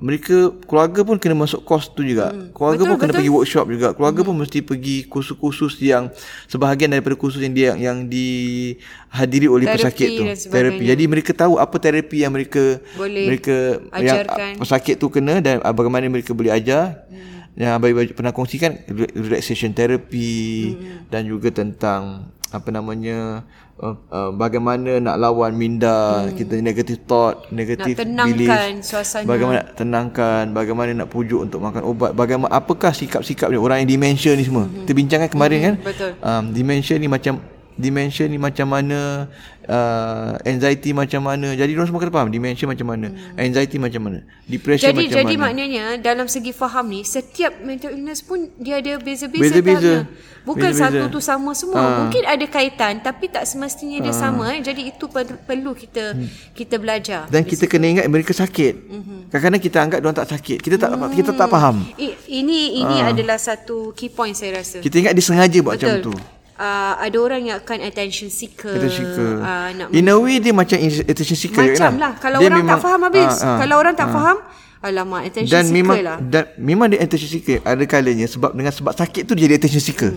mereka 0.02 0.50
keluarga 0.66 1.06
pun 1.06 1.16
kena 1.16 1.38
masuk 1.38 1.62
course 1.62 1.86
tu 1.94 2.02
juga. 2.02 2.34
Hmm. 2.34 2.50
Keluarga 2.50 2.82
Betul, 2.82 2.90
pun 2.90 2.96
kena 2.98 3.06
betul. 3.14 3.20
pergi 3.22 3.32
workshop 3.32 3.66
juga. 3.70 3.88
Keluarga 3.94 4.20
hmm. 4.20 4.28
pun 4.28 4.36
mesti 4.42 4.58
pergi 4.60 4.96
kursus-kursus 5.06 5.78
yang 5.78 6.10
sebahagian 6.50 6.90
daripada 6.90 7.14
kursus 7.14 7.38
yang 7.38 7.54
dia 7.54 7.72
yang 7.78 8.10
dihadiri 8.10 9.46
oleh 9.46 9.66
Terapi 9.70 9.78
pesakit 9.78 10.08
tu. 10.18 10.24
Terapi. 10.50 10.82
Jadi 10.82 11.04
mereka 11.06 11.30
tahu 11.32 11.62
apa 11.62 11.76
terapi 11.78 12.26
yang 12.26 12.34
mereka 12.34 12.82
Boleh 12.98 13.24
mereka 13.30 13.56
ajarkan. 13.94 14.58
yang 14.58 14.58
pesakit 14.58 14.94
tu 14.98 15.06
kena 15.06 15.38
dan 15.38 15.62
bagaimana 15.62 16.10
mereka 16.10 16.34
boleh 16.34 16.50
ajar. 16.50 17.06
Hmm. 17.06 17.46
Yang 17.56 17.70
Abai 17.72 17.92
pernah 18.12 18.36
kongsikan 18.36 18.84
re- 18.90 19.14
relaxation 19.16 19.72
therapy 19.72 20.76
hmm. 20.76 21.08
dan 21.08 21.24
juga 21.24 21.48
tentang 21.54 22.28
apa 22.50 22.68
namanya 22.74 23.46
uh, 23.80 23.96
uh, 24.08 24.30
bagaimana 24.32 25.00
nak 25.00 25.16
lawan 25.20 25.52
minda 25.56 26.26
hmm. 26.26 26.36
kita 26.36 26.54
negative 26.60 27.00
thought 27.04 27.48
negative 27.52 27.96
Nak 27.96 28.02
tenangkan 28.04 28.70
belief 28.80 28.86
suasana. 28.86 29.26
bagaimana 29.28 29.56
nak 29.60 29.68
tenangkan 29.76 30.44
bagaimana 30.52 30.90
nak 30.92 31.08
pujuk 31.12 31.40
untuk 31.44 31.60
makan 31.60 31.82
ubat 31.84 32.10
bagaimana 32.16 32.50
apakah 32.52 32.92
sikap-sikap 32.92 33.52
dia 33.52 33.60
orang 33.60 33.84
yang 33.84 33.90
dementia 33.98 34.32
ni 34.32 34.44
semua 34.44 34.68
hmm. 34.68 34.84
kita 34.84 34.92
bincangkan 34.96 35.30
kemarin 35.30 35.58
kan 35.60 35.74
betul. 35.84 36.10
um, 36.20 36.44
dementia 36.52 36.94
ni 36.96 37.08
macam 37.08 37.55
dementia 37.76 38.24
ni 38.24 38.36
macam 38.36 38.66
mana 38.66 39.28
uh, 39.68 40.30
anxiety 40.42 40.90
macam 40.92 41.20
mana 41.20 41.52
jadi 41.52 41.70
orang 41.72 41.86
semua 41.86 42.00
kena 42.00 42.12
faham 42.12 42.28
dementia 42.32 42.64
macam 42.64 42.86
mana 42.86 43.12
hmm. 43.12 43.36
anxiety 43.36 43.76
macam 43.76 44.00
mana 44.02 44.18
depression 44.46 44.90
Jadi 44.90 45.04
macam 45.04 45.16
jadi 45.18 45.34
mana 45.36 45.44
maknanya 45.44 45.84
dalam 45.98 46.26
segi 46.26 46.50
faham 46.50 46.88
ni 46.88 47.04
setiap 47.04 47.52
mental 47.60 47.92
illness 47.92 48.20
pun 48.20 48.48
dia 48.56 48.80
ada 48.80 48.96
beza-beza 48.96 49.42
Beza-beza. 49.42 49.76
tahapnya. 49.76 50.34
Bukan 50.46 50.70
Beza-beza. 50.70 51.02
satu 51.02 51.10
tu 51.10 51.18
sama 51.18 51.50
semua. 51.52 51.82
Ha. 51.82 51.98
Mungkin 52.06 52.22
ada 52.22 52.46
kaitan 52.46 53.02
tapi 53.02 53.26
tak 53.26 53.42
semestinya 53.44 53.98
dia 53.98 54.14
sama 54.14 54.54
eh. 54.54 54.62
Jadi 54.62 54.94
itu 54.94 55.10
per- 55.10 55.42
perlu 55.42 55.74
kita 55.74 56.14
kita 56.54 56.78
belajar. 56.78 57.26
dan 57.26 57.42
kita 57.42 57.66
kena 57.66 57.86
ingat 57.90 58.06
mereka 58.06 58.30
sakit 58.30 58.74
Mhm. 58.86 59.18
kadang-kadang 59.28 59.60
kita 59.60 59.78
anggap 59.82 59.98
dia 59.98 60.12
tak 60.14 60.28
sakit 60.30 60.58
kita 60.62 60.76
tak 60.78 60.90
kita 61.12 61.30
tak 61.34 61.48
faham 61.50 61.82
I, 61.98 62.14
ini 62.30 62.78
ini 62.78 63.02
adalah 63.02 63.36
satu 63.36 63.90
key 63.92 64.08
point 64.08 64.32
saya 64.32 64.62
rasa. 64.62 64.78
kita 64.78 64.96
ingat 64.96 65.12
dia 65.12 65.24
sengaja 65.24 65.58
buat 65.60 65.74
macam 65.76 65.98
tu 66.00 66.14
Uh, 66.56 66.96
ada 66.96 67.16
orang 67.20 67.40
yang 67.44 67.56
akan 67.60 67.84
attention 67.84 68.32
seeker. 68.32 68.72
Attention 68.72 69.04
seeker. 69.12 69.30
Uh, 69.44 69.68
nak 69.76 69.86
In 69.92 70.08
a 70.08 70.16
way 70.16 70.40
dia 70.40 70.56
macam 70.56 70.80
attention 70.80 71.36
seeker 71.36 71.60
macam 71.60 71.92
kan? 71.92 72.00
lah. 72.00 72.12
Kalau 72.16 72.40
Dia 72.40 72.48
orang 72.48 72.64
memang- 72.64 72.72
tak 72.72 72.80
faham 72.80 73.00
habis. 73.04 73.34
ah, 73.44 73.44
ah, 73.44 73.58
Kalau 73.60 73.74
orang 73.76 73.94
tak 73.94 74.08
ah. 74.08 74.14
faham, 74.16 74.36
alamak 74.80 75.22
attention 75.28 75.52
dan 75.52 75.64
seeker 75.68 75.76
memang 75.76 75.96
lah. 76.00 76.16
dan 76.20 76.42
memang 76.56 76.86
dia 76.88 76.98
attention 77.04 77.28
seeker 77.28 77.58
ada 77.60 77.84
kalanya 77.84 78.24
sebab 78.24 78.56
dengan 78.56 78.72
sebab 78.72 78.92
sakit 78.96 79.22
tu 79.28 79.32
dia 79.36 79.44
jadi 79.44 79.54
attention 79.60 79.84
seeker. 79.84 80.12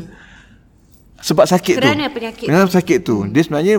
Sebab 1.19 1.43
sakit 1.43 1.75
tu. 1.75 1.83
Hmm. 1.83 1.91
Kerana 1.91 2.05
penyakit. 2.07 2.47
Dengan 2.47 2.71
sakit 2.71 2.97
tu. 3.03 3.27
Dia 3.27 3.41
sebenarnya 3.43 3.75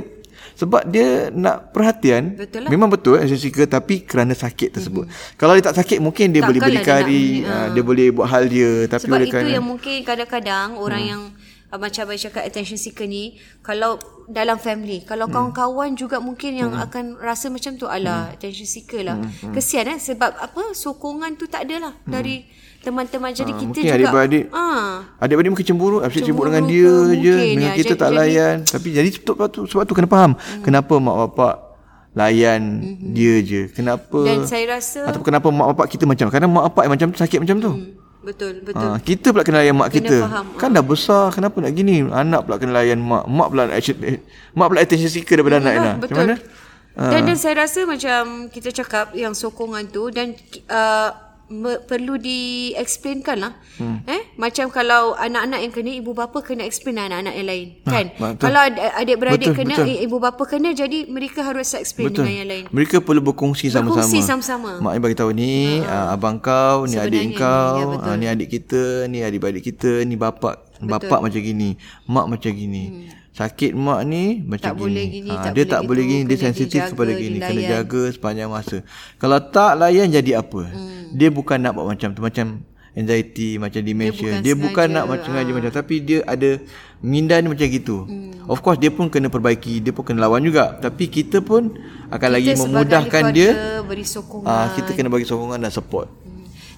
sebab 0.61 0.83
dia 0.93 1.33
nak 1.33 1.73
perhatian 1.73 2.37
Betul 2.37 2.69
lah. 2.69 2.69
memang 2.69 2.93
betul 2.93 3.17
attention 3.17 3.41
seeker 3.41 3.65
tapi 3.65 4.05
kerana 4.05 4.37
sakit 4.37 4.77
tersebut. 4.77 5.09
Kalau 5.41 5.57
dia 5.57 5.65
tak 5.65 5.81
sakit 5.81 5.97
mungkin 6.05 6.37
dia 6.37 6.45
boleh 6.45 6.61
Takkanlah 6.61 6.85
dia 6.85 6.85
berdikari, 6.85 7.25
nak 7.41 7.57
uh, 7.57 7.67
dia 7.73 7.83
boleh 7.89 8.07
buat 8.13 8.29
hal 8.29 8.45
dia 8.53 8.71
tapi 8.85 9.09
Sebab 9.09 9.17
oleh 9.17 9.25
itu 9.25 9.33
kerana 9.33 9.49
yang 9.57 9.65
mungkin 9.65 9.97
kadang-kadang 10.05 10.69
orang 10.77 11.03
yang 11.09 11.23
uh, 11.71 11.79
macam 11.79 12.07
abang 12.07 12.19
cakap 12.19 12.43
attention 12.43 12.77
seeker 12.77 13.07
ni 13.07 13.39
kalau 13.63 13.97
dalam 14.31 14.59
family 14.59 15.03
kalau 15.03 15.27
kawan-kawan 15.27 15.95
juga 15.99 16.23
mungkin 16.23 16.55
yang 16.55 16.71
akan 16.75 17.19
rasa 17.19 17.51
macam 17.51 17.75
tu 17.75 17.87
ala 17.91 18.31
attention 18.35 18.67
seeker 18.67 19.03
lah. 19.07 19.19
Kesian 19.55 19.91
eh? 19.91 19.99
Sebab 19.99 20.31
apa? 20.39 20.75
Sokongan 20.75 21.35
tu 21.35 21.51
tak 21.51 21.67
ada 21.67 21.91
lah 21.91 21.95
dari 22.07 22.47
teman-teman. 22.81 23.31
Jadi 23.35 23.53
kita 23.53 23.67
mungkin 23.67 23.83
juga 23.85 23.97
adik-beradik 23.97 24.45
ah. 24.55 25.05
Adik-adik 25.21 25.51
mungkin 25.53 25.67
cemburu 25.67 25.97
Asyik 26.01 26.27
Cemburu 26.27 26.49
dengan 26.49 26.65
dia 26.67 26.95
je. 27.21 27.35
Dengan 27.55 27.71
ya. 27.73 27.79
kita 27.79 27.95
Jadi- 27.95 28.01
tak 28.01 28.11
jadi- 28.11 28.19
layan. 28.19 28.57
Tapi 28.65 28.89
jadi 28.91 29.09
sebab 29.13 29.47
tu, 29.53 29.61
sebab 29.69 29.83
tu 29.85 29.95
kena 29.95 30.09
faham. 30.09 30.33
Hmm. 30.35 30.63
Kenapa 30.65 30.95
mak 30.99 31.17
bapak 31.29 31.55
Layan 32.11 32.63
hmm. 32.83 33.15
dia 33.15 33.35
je? 33.39 33.63
Kenapa 33.71 34.27
dan 34.27 34.43
saya 34.43 34.67
rasa 34.67 35.07
Ataupun 35.07 35.31
kenapa 35.31 35.47
mak 35.55 35.79
bapak 35.79 35.95
kita 35.95 36.11
macam 36.11 36.27
Kadang 36.27 36.51
mak 36.51 36.75
bapak 36.75 36.83
yang 36.91 36.93
macam 36.99 37.07
tu 37.15 37.19
Sakit 37.23 37.39
macam 37.39 37.57
tu. 37.63 37.71
Hmm, 37.71 37.95
betul 38.21 38.61
betul 38.61 38.85
Ha, 38.87 39.01
kita 39.01 39.33
pula 39.33 39.43
kena 39.43 39.61
layan 39.61 39.75
mak 39.75 39.89
Kena 39.89 40.01
kita. 40.05 40.17
faham. 40.29 40.47
Kan 40.57 40.71
dah 40.71 40.85
besar, 40.85 41.33
kenapa 41.33 41.57
nak 41.59 41.73
gini? 41.73 42.05
Anak 42.05 42.45
pula 42.45 42.57
kena 42.57 42.73
layan 42.77 43.01
mak. 43.01 43.25
Mak 43.25 43.49
pula 43.49 43.63
action, 43.69 43.97
eh, 44.03 44.21
mak 44.53 44.67
pula 44.69 44.81
attention 44.81 45.09
seeker 45.09 45.41
daripada 45.41 45.59
anak 45.59 45.73
Yalah, 45.73 45.85
Ina. 45.85 45.93
betul. 45.97 46.17
Macam 46.17 46.27
mana? 46.29 46.37
Dan, 46.91 47.21
dan 47.25 47.37
saya 47.39 47.55
rasa 47.57 47.81
macam 47.87 48.23
kita 48.51 48.69
cakap 48.75 49.15
yang 49.15 49.33
sokongan 49.33 49.89
tu 49.89 50.11
dan 50.11 50.35
uh, 50.69 51.09
me, 51.49 51.81
perlu 51.81 52.19
di-explainkan 52.19 53.37
lah. 53.41 53.53
Hmm. 53.79 54.05
Eh? 54.05 54.20
Macam 54.37 54.69
kalau 54.69 55.13
anak-anak 55.13 55.61
yang 55.61 55.73
kena, 55.73 55.91
ibu 55.93 56.13
bapa 56.13 56.39
kena 56.41 56.63
explain 56.63 56.97
lah 56.97 57.07
anak-anak 57.07 57.35
yang 57.35 57.49
lain. 57.49 57.67
Kan? 57.83 58.07
betul. 58.13 58.41
Kalau 58.41 58.61
ad- 58.61 58.81
adik-beradik 58.97 59.47
Betul, 59.47 59.59
kena, 59.59 59.75
betul. 59.77 59.97
ibu 60.01 60.17
bapa 60.17 60.43
kena, 60.45 60.69
jadi 60.71 60.99
mereka 61.07 61.41
harus 61.43 61.69
explain 61.73 62.09
Betul. 62.09 62.25
dengan 62.25 62.35
yang 62.39 62.49
lain. 62.49 62.65
Mereka 62.71 62.97
perlu 63.01 63.21
berkongsi 63.21 63.67
sama-sama. 63.69 64.01
Berkongsi 64.01 64.19
sama-sama. 64.21 64.71
Mak 64.79 64.93
ni 64.93 65.01
bagi 65.01 65.17
tahu 65.17 65.31
ni 65.31 65.53
uh, 65.81 66.15
abang 66.15 66.37
kau, 66.37 66.85
ni 66.85 66.95
Sebenarnya 66.95 67.11
adik 67.11 67.25
ni, 67.27 67.35
kau, 67.35 67.73
ya, 67.73 67.85
uh, 67.85 67.91
betul. 67.93 68.15
ni 68.15 68.27
adik 68.27 68.49
kita, 68.49 68.83
ni 69.07 69.19
adik-adik 69.21 69.63
kita, 69.65 69.93
ni 70.05 70.15
bapak. 70.15 70.57
Bapak 70.81 71.21
macam 71.21 71.41
gini, 71.41 71.77
mak 72.09 72.27
macam 72.27 72.51
gini. 72.51 72.85
Hmm. 72.89 73.09
Sakit 73.31 73.73
mak 73.73 74.01
ni 74.05 74.41
macam 74.43 74.73
Tak 74.73 74.75
gini. 74.75 74.83
boleh 74.83 75.05
gini, 75.07 75.29
Ah, 75.31 75.37
tak 75.39 75.53
dia 75.53 75.63
boleh 75.63 75.71
tak 75.71 75.81
boleh 75.87 76.05
gini, 76.05 76.23
dia 76.25 76.37
kena 76.37 76.45
sensitif 76.51 76.83
kepada 76.89 77.13
gini, 77.15 77.37
kena 77.39 77.53
dilayan. 77.53 77.71
jaga 77.85 78.03
sepanjang 78.11 78.49
masa. 78.49 78.77
Kalau 79.17 79.39
tak 79.39 79.73
layan 79.77 80.09
jadi 80.09 80.41
apa? 80.41 80.63
Hmm. 80.67 81.13
Dia 81.13 81.29
bukan 81.29 81.57
nak 81.57 81.73
buat 81.75 81.87
macam 81.87 82.09
tu, 82.11 82.21
macam 82.21 82.47
anxiety, 82.95 83.57
macam 83.57 83.81
dementia. 83.83 84.19
bukan 84.19 84.43
Dia 84.43 84.55
bukan, 84.59 84.87
nak 84.91 85.05
macam 85.07 85.27
sengaja 85.31 85.51
macam 85.55 85.71
tapi 85.71 85.95
dia 86.03 86.19
ada 86.27 86.51
minda 87.01 87.39
ni 87.39 87.49
macam 87.49 87.67
gitu. 87.67 88.05
Hmm. 88.07 88.51
Of 88.51 88.61
course 88.67 88.83
dia 88.83 88.91
pun 88.91 89.07
kena 89.07 89.31
perbaiki, 89.31 89.79
dia 89.79 89.95
pun 89.95 90.03
kena 90.03 90.27
lawan 90.27 90.43
juga. 90.43 90.79
Tapi 90.83 91.07
kita 91.07 91.39
pun 91.41 91.71
akan 92.11 92.29
lagi 92.31 92.51
Kita 92.51 92.59
sebagai 92.59 92.75
memudahkan 92.75 93.23
dia. 93.31 93.51
Beri 93.87 94.07
sokongan. 94.07 94.51
Ah, 94.51 94.67
kita 94.75 94.91
kena 94.95 95.09
bagi 95.11 95.27
sokongan 95.27 95.59
dan 95.63 95.73
support. 95.73 96.11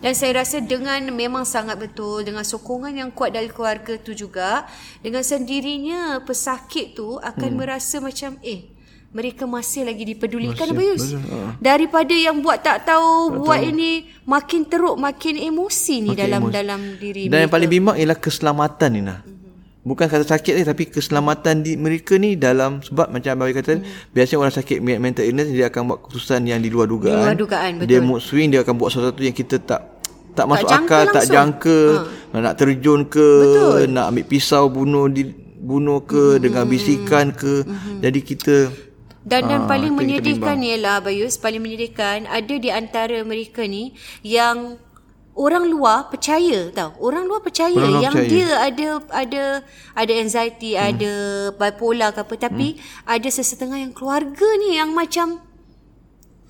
Dan 0.03 0.19
saya 0.19 0.43
rasa 0.43 0.59
dengan 0.59 0.99
memang 1.15 1.47
sangat 1.47 1.79
betul 1.79 2.27
dengan 2.27 2.43
sokongan 2.43 2.91
yang 2.91 3.15
kuat 3.15 3.39
dari 3.39 3.47
keluarga 3.47 3.95
tu 4.03 4.11
juga 4.19 4.67
dengan 4.99 5.23
sendirinya 5.23 6.19
pesakit 6.27 6.99
tu 6.99 7.23
akan 7.23 7.51
hmm. 7.55 7.59
merasa 7.63 8.03
macam 8.03 8.35
eh 8.43 8.72
mereka 9.13 9.45
masih 9.45 9.85
lagi 9.85 10.09
dipedulikan 10.09 10.73
Masih, 10.73 10.89
Yus? 10.89 11.05
betul, 11.13 11.37
ha. 11.37 11.53
Daripada 11.61 12.15
yang 12.17 12.41
buat 12.41 12.65
tak 12.65 12.89
tahu 12.89 13.45
buat 13.45 13.61
ini 13.61 14.09
makin 14.25 14.65
teruk 14.65 14.97
makin 14.97 15.37
emosi 15.37 15.95
ni 16.01 16.11
Makin 16.17 16.21
dalam 16.25 16.41
emosi. 16.41 16.55
dalam 16.57 16.81
diri 16.97 17.23
Dan 17.29 17.45
yang 17.45 17.53
mereka. 17.53 17.55
paling 17.55 17.71
bimbang 17.71 17.97
ialah 18.01 18.19
keselamatan 18.19 18.91
ni 18.97 19.03
nah. 19.05 19.21
Bukan 19.83 20.07
kata 20.07 20.23
sakit 20.23 20.53
ni 20.57 20.63
tapi 20.63 20.87
keselamatan 20.89 21.67
di 21.67 21.75
mereka 21.75 22.15
ni 22.15 22.39
dalam 22.39 22.81
sebab 22.81 23.11
macam 23.11 23.35
abang 23.35 23.51
kata 23.51 23.83
hmm. 23.83 24.15
biasanya 24.15 24.39
orang 24.39 24.55
sakit 24.55 24.79
mental 24.79 25.27
illness 25.27 25.51
dia 25.51 25.67
akan 25.69 25.81
buat 25.91 25.99
keputusan 26.07 26.41
yang 26.47 26.63
di 26.63 26.71
luar 26.71 26.87
dugaan. 26.87 27.19
Di 27.19 27.23
luar 27.27 27.37
dugaan, 27.37 27.71
betul. 27.83 27.89
Dia 27.91 27.99
mood 27.99 28.23
swing 28.23 28.55
dia 28.55 28.63
akan 28.63 28.75
buat 28.79 28.95
sesuatu 28.95 29.21
yang 29.21 29.35
kita 29.35 29.59
tak 29.59 29.93
tak 30.33 30.47
masuk 30.49 30.69
jangka 30.71 30.87
akal, 30.87 31.05
tak 31.05 31.13
langsung. 31.13 31.35
jangka, 31.35 31.79
ha. 32.33 32.37
nak 32.41 32.55
terjun 32.57 33.01
ke, 33.05 33.29
Betul. 33.45 33.79
nak 33.93 34.05
ambil 34.15 34.25
pisau 34.25 34.65
bunuh 34.73 35.07
di 35.13 35.23
bunuh 35.63 36.03
ke 36.03 36.37
hmm. 36.37 36.41
dengan 36.43 36.65
bisikan 36.67 37.27
ke. 37.31 37.63
Hmm. 37.63 38.01
Jadi 38.01 38.21
kita 38.25 38.55
Dan 39.23 39.47
dan 39.47 39.61
Ah, 39.65 39.69
paling 39.71 39.95
menyedihkan 39.95 40.59
yang 40.59 40.67
kita 40.67 40.83
ialah 40.83 40.97
Bayus, 40.99 41.39
paling 41.39 41.63
menyedihkan 41.63 42.27
ada 42.27 42.55
di 42.59 42.71
antara 42.75 43.23
mereka 43.23 43.63
ni 43.63 43.95
yang 44.27 44.83
orang 45.39 45.71
luar 45.71 46.11
percaya 46.11 46.69
tau. 46.75 46.93
Orang 46.99 47.31
luar 47.31 47.41
percaya 47.41 47.73
Orang 47.73 48.03
luar 48.03 48.05
yang 48.11 48.15
percaya. 48.19 48.33
dia 48.35 48.49
ada 48.59 48.89
ada 49.15 49.43
ada 49.95 50.13
anxiety, 50.19 50.75
hmm. 50.75 50.83
ada 50.91 51.13
bipolar 51.55 52.11
ke 52.13 52.21
apa 52.21 52.35
tapi 52.35 52.77
hmm. 52.77 53.07
ada 53.07 53.29
sesetengah 53.31 53.79
yang 53.79 53.93
keluarga 53.95 54.49
ni 54.59 54.77
yang 54.77 54.91
macam 54.91 55.41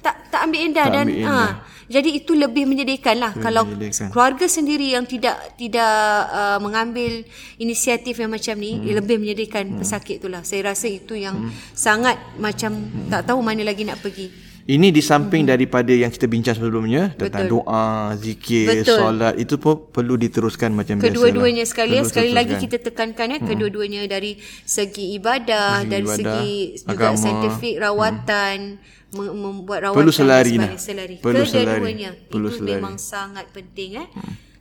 tak 0.03 0.15
tak 0.29 0.41
ambil 0.45 0.61
endah 0.67 0.87
Tak 0.87 0.95
dan 0.95 1.07
ambil 1.07 1.23
endah. 1.23 1.47
ha 1.49 1.71
jadi 1.93 2.09
itu 2.25 2.33
lebih 2.33 2.65
menyedihkan 2.65 3.21
lah 3.21 3.33
kalau 3.37 3.69
menyedihkan. 3.69 4.09
keluarga 4.09 4.49
sendiri 4.49 4.97
yang 4.97 5.05
tidak 5.05 5.37
tidak 5.61 5.93
uh, 6.33 6.57
mengambil 6.57 7.21
inisiatif 7.61 8.17
yang 8.17 8.33
macam 8.33 8.57
ni 8.57 8.81
hmm. 8.81 8.97
lebih 8.97 9.21
menyedihkan 9.21 9.69
hmm. 9.69 9.79
pesakit 9.85 10.25
itulah 10.25 10.41
saya 10.41 10.73
rasa 10.73 10.89
itu 10.89 11.13
yang 11.21 11.37
hmm. 11.37 11.53
sangat 11.77 12.17
macam 12.41 12.73
hmm. 12.73 13.13
tak 13.13 13.29
tahu 13.29 13.45
mana 13.45 13.61
lagi 13.61 13.85
nak 13.85 14.01
pergi 14.01 14.51
Ini 14.63 14.95
di 14.95 15.03
samping 15.03 15.43
hmm. 15.43 15.53
daripada 15.59 15.91
yang 15.91 16.07
kita 16.07 16.31
bincang 16.31 16.55
sebelumnya 16.55 17.11
tentang 17.19 17.51
Betul. 17.51 17.67
doa, 17.67 18.15
zikir, 18.15 18.87
Betul. 18.87 18.95
solat 18.95 19.35
itu 19.35 19.59
pun 19.59 19.91
perlu 19.91 20.15
diteruskan 20.15 20.71
macam 20.71 21.03
biasa. 21.03 21.11
kedua-duanya 21.11 21.67
sekali 21.67 21.99
ya 21.99 22.07
Perlu 22.07 22.11
sekali 22.15 22.31
lagi 22.31 22.55
teruskan. 22.55 22.71
kita 22.71 22.77
tekankan 22.95 23.27
ya 23.35 23.39
kedua-duanya 23.43 24.07
dari 24.07 24.39
segi 24.63 25.19
ibadah 25.19 25.83
Segi 25.83 25.91
dari 25.91 26.07
ibadah, 26.07 26.15
segi 26.15 26.55
juga 26.79 26.95
agama. 27.11 27.19
saintifik 27.19 27.75
rawatan 27.83 28.59
mem- 28.79 29.02
membuat 29.13 29.89
rawatan 29.89 29.99
Perlu 30.01 30.13
selari 30.13 30.55
lah. 30.57 30.73
selari 30.81 31.17
Perlu 31.21 31.45
selari. 31.45 31.67
kedua-duanya 31.69 32.11
Perlu 32.33 32.49
itu 32.49 32.57
selari. 32.65 32.73
memang 32.81 32.95
sangat 32.97 33.47
penting 33.53 34.01
eh 34.01 34.09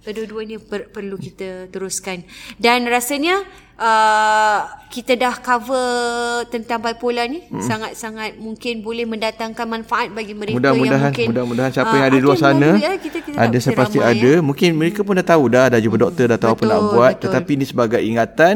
kedua-duanya 0.02 0.58
per- 0.58 0.90
perlu 0.90 1.14
kita 1.14 1.70
teruskan 1.70 2.26
dan 2.58 2.90
rasanya 2.90 3.46
uh, 3.78 4.66
kita 4.90 5.14
dah 5.14 5.38
cover 5.38 6.42
tentang 6.50 6.82
bipolar 6.82 7.30
ni 7.30 7.46
hmm. 7.46 7.62
sangat-sangat 7.62 8.42
mungkin 8.42 8.82
boleh 8.82 9.06
mendatangkan 9.06 9.62
manfaat 9.70 10.10
bagi 10.10 10.34
mereka 10.34 10.58
yang 10.58 10.74
Mudah-mudahan 10.74 11.12
mungkin 11.14 11.28
mudah-mudahan 11.30 11.72
siapa 11.72 11.94
ah, 11.94 11.96
yang 12.02 12.06
ada 12.10 12.18
di 12.18 12.24
luar 12.26 12.38
sana 12.42 12.70
eh, 12.82 12.98
kita, 12.98 13.18
kita 13.22 13.38
ada 13.38 13.54
tak 13.54 13.62
saya 13.62 13.76
pasti 13.78 13.98
ramai, 14.02 14.12
ada 14.18 14.32
eh. 14.34 14.40
mungkin 14.42 14.70
mereka 14.74 15.00
pun 15.06 15.14
dah 15.14 15.28
tahu 15.30 15.44
dah 15.54 15.66
dah 15.70 15.80
jumpa 15.80 15.98
doktor 16.02 16.26
dah 16.34 16.40
tahu 16.42 16.52
apa 16.58 16.64
nak 16.66 16.80
Betul, 16.82 16.90
buat 16.98 17.14
betul. 17.14 17.24
tetapi 17.30 17.52
ini 17.62 17.66
sebagai 17.70 18.02
ingatan 18.02 18.56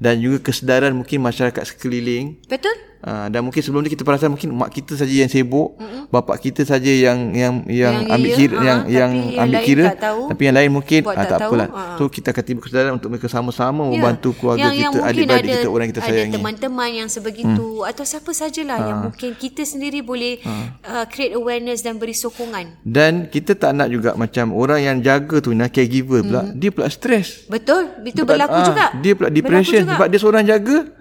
dan 0.00 0.14
juga 0.24 0.38
kesedaran 0.40 0.96
mungkin 0.96 1.20
masyarakat 1.20 1.62
sekeliling 1.68 2.40
betul 2.48 2.72
Uh, 2.98 3.30
dan 3.30 3.46
mungkin 3.46 3.62
sebelum 3.62 3.86
ni 3.86 3.94
kita 3.94 4.02
perasan 4.02 4.34
mungkin 4.34 4.50
mak 4.58 4.74
kita 4.74 4.98
saja 4.98 5.14
yang 5.14 5.30
sibuk, 5.30 5.78
mm-hmm. 5.78 6.10
bapak 6.10 6.42
kita 6.42 6.66
saja 6.66 6.90
yang 6.90 7.30
yang 7.30 7.62
yang, 7.70 7.94
Yang 7.94 8.10
ambil 8.10 8.26
iya, 8.26 8.34
kira 8.34 8.56
ha, 8.58 8.62
yang 8.66 8.80
yang 8.90 9.10
ambil 9.38 9.60
kira 9.62 9.84
tahu, 9.94 10.20
tapi 10.34 10.42
yang 10.50 10.56
lain 10.58 10.70
mungkin 10.74 11.00
ah, 11.06 11.14
tak 11.14 11.26
tak 11.30 11.38
tahu, 11.38 11.50
apalah. 11.54 11.68
ha. 11.70 11.82
So 11.94 12.02
kita 12.10 12.34
akan 12.34 12.42
tiba 12.42 12.58
kesedaran 12.58 12.92
untuk 12.98 13.08
mereka 13.14 13.30
sama-sama 13.30 13.86
Ya. 13.86 14.02
membantu 14.02 14.34
keluarga 14.34 14.74
yang, 14.74 14.90
kita, 14.90 14.98
adik-beradik 15.06 15.46
ada, 15.46 15.56
kita, 15.62 15.68
orang 15.70 15.86
kita 15.94 16.02
Ada 16.02 16.10
sayangi. 16.10 16.34
teman-teman 16.34 16.90
yang 16.90 17.08
sebegitu 17.08 17.66
hmm. 17.78 17.90
atau 17.94 18.02
siapa 18.02 18.30
sajalah 18.34 18.78
yang 18.82 18.98
mungkin 19.06 19.30
kita 19.38 19.62
sendiri 19.62 20.02
boleh 20.02 20.42
uh, 20.82 21.06
create 21.06 21.38
awareness 21.38 21.86
dan 21.86 22.02
beri 22.02 22.18
sokongan. 22.18 22.82
Dan 22.82 23.30
kita 23.30 23.54
tak 23.54 23.78
nak 23.78 23.94
juga 23.94 24.18
macam 24.18 24.50
orang 24.58 24.82
yang 24.82 24.96
jaga 24.98 25.38
tu 25.38 25.54
nak 25.54 25.70
caregiver 25.70 26.26
pula, 26.26 26.50
dia 26.50 26.74
pula 26.74 26.90
stres. 26.90 27.46
Betul? 27.46 27.94
Itu 28.02 28.26
berlaku 28.26 28.58
ah, 28.58 28.66
juga. 28.66 28.86
Dia 28.98 29.14
pula 29.14 29.30
depression 29.30 29.86
juga. 29.86 29.94
sebab 29.94 30.06
dia 30.10 30.18
seorang 30.18 30.42
jaga. 30.42 30.97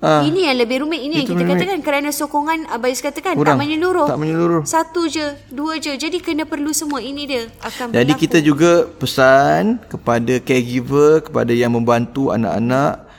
Ah, 0.00 0.24
Ini 0.24 0.48
yang 0.48 0.56
lebih 0.64 0.80
rumit 0.80 0.96
Ini 1.04 1.12
yang 1.20 1.26
Itu 1.28 1.36
kita 1.36 1.44
rumit. 1.44 1.60
katakan 1.60 1.78
Kerana 1.84 2.08
sokongan 2.08 2.58
Abayus 2.72 3.04
katakan 3.04 3.36
Kurang. 3.36 3.60
Tak 3.60 3.68
menyeluruh 3.68 4.08
Tak 4.08 4.16
menyeluruh. 4.16 4.62
Satu 4.64 5.04
je 5.04 5.36
Dua 5.52 5.76
je 5.76 5.92
Jadi 5.92 6.24
kena 6.24 6.48
perlu 6.48 6.72
semua 6.72 7.04
Ini 7.04 7.22
dia 7.28 7.44
Akan 7.60 7.92
Jadi 7.92 8.16
berlaku 8.16 8.24
kita 8.24 8.38
juga 8.40 8.88
pesan 8.96 9.76
kepada 9.92 10.40
caregiver, 10.40 11.20
kepada 11.20 11.52
yang 11.52 11.68
membantu 11.76 12.32
anak-anak, 12.32 13.10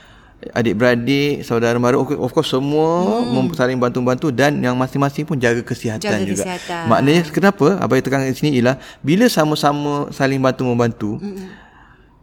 adik-beradik, 0.50 1.46
saudara 1.46 1.78
mara, 1.78 1.94
of 2.02 2.30
course 2.34 2.50
semua 2.50 3.22
hmm. 3.22 3.54
saling 3.54 3.78
bantu-bantu 3.78 4.34
dan 4.34 4.58
yang 4.58 4.74
masing-masing 4.74 5.22
pun 5.22 5.38
jaga 5.38 5.62
kesihatan 5.62 6.02
Jaga 6.02 6.26
juga. 6.26 6.42
kesihatan. 6.42 6.82
Maknanya 6.90 7.22
kenapa 7.30 7.66
Abang 7.78 8.02
tekan 8.02 8.26
di 8.26 8.34
sini 8.34 8.50
ialah 8.58 8.74
bila 9.06 9.30
sama-sama 9.30 10.10
saling 10.10 10.42
bantu-membantu, 10.42 11.22
hmm. 11.22 11.46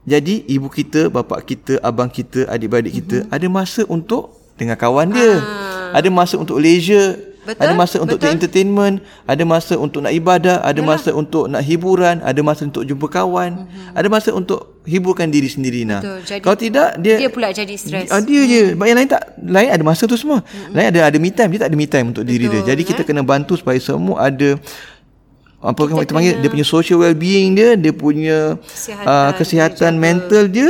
jadi 0.04 0.44
ibu 0.52 0.68
kita, 0.68 1.08
bapa 1.08 1.40
kita, 1.40 1.80
abang 1.80 2.12
kita, 2.12 2.44
adik-beradik 2.52 3.00
kita 3.00 3.24
ada 3.32 3.48
masa 3.48 3.88
untuk 3.88 4.36
dengan 4.60 4.76
kawan 4.76 5.10
dia. 5.10 5.40
Ada 5.90 6.06
masa 6.08 6.36
untuk 6.36 6.60
leisure, 6.60 7.18
Betul, 7.40 7.66
ada 7.66 7.74
masa 7.74 7.98
untuk 7.98 8.22
betul. 8.22 8.30
entertainment, 8.30 8.96
ada 9.26 9.42
masa 9.42 9.74
untuk 9.74 10.06
nak 10.06 10.14
ibadah, 10.14 10.62
ada 10.62 10.78
masa 10.86 11.10
untuk 11.10 11.50
nak 11.50 11.66
hiburan, 11.66 12.22
ada 12.22 12.38
masa 12.40 12.62
untuk 12.62 12.86
jumpa 12.86 13.10
kawan, 13.10 13.66
ada 13.90 14.06
masa 14.06 14.30
untuk 14.30 14.78
hiburkan 14.86 15.26
diri 15.26 15.50
sendiri 15.50 15.82
nah. 15.82 15.98
Betul. 15.98 16.20
Jadi 16.28 16.42
Kalau 16.46 16.58
tidak 16.60 16.90
dia 17.00 17.16
Dia 17.18 17.32
pula 17.34 17.50
jadi 17.50 17.74
stres 17.74 18.12
Ah, 18.12 18.22
dia 18.22 18.46
je. 18.46 18.78
Sebab 18.78 18.86
yang 18.86 18.98
lain 19.00 19.10
tak 19.10 19.24
lain 19.40 19.70
ada 19.72 19.82
masa 19.82 20.06
tu 20.06 20.14
semua. 20.14 20.46
Lain 20.70 20.94
ada 20.94 21.10
ada 21.10 21.18
me 21.18 21.34
time, 21.34 21.50
dia 21.50 21.66
tak 21.66 21.70
ada 21.74 21.78
me 21.80 21.88
time 21.90 22.14
untuk 22.14 22.22
diri 22.22 22.46
dia. 22.46 22.62
Betul, 22.62 22.70
Jadi 22.70 22.82
kita 22.86 23.02
eh. 23.02 23.08
kena 23.08 23.26
bantu 23.26 23.58
supaya 23.58 23.82
semua 23.82 24.22
ada 24.22 24.60
apa 25.60 25.82
kita, 25.82 26.06
kita 26.06 26.14
panggil 26.14 26.34
kena- 26.38 26.42
dia 26.46 26.50
punya 26.54 26.68
social 26.70 26.98
well-being 27.02 27.52
dia, 27.52 27.74
dia 27.74 27.92
punya 27.92 28.62
Kesihatan 28.62 29.10
uh, 29.10 29.32
kesihatan 29.34 29.76
terjaga. 29.92 29.98
mental 29.98 30.44
dia 30.46 30.70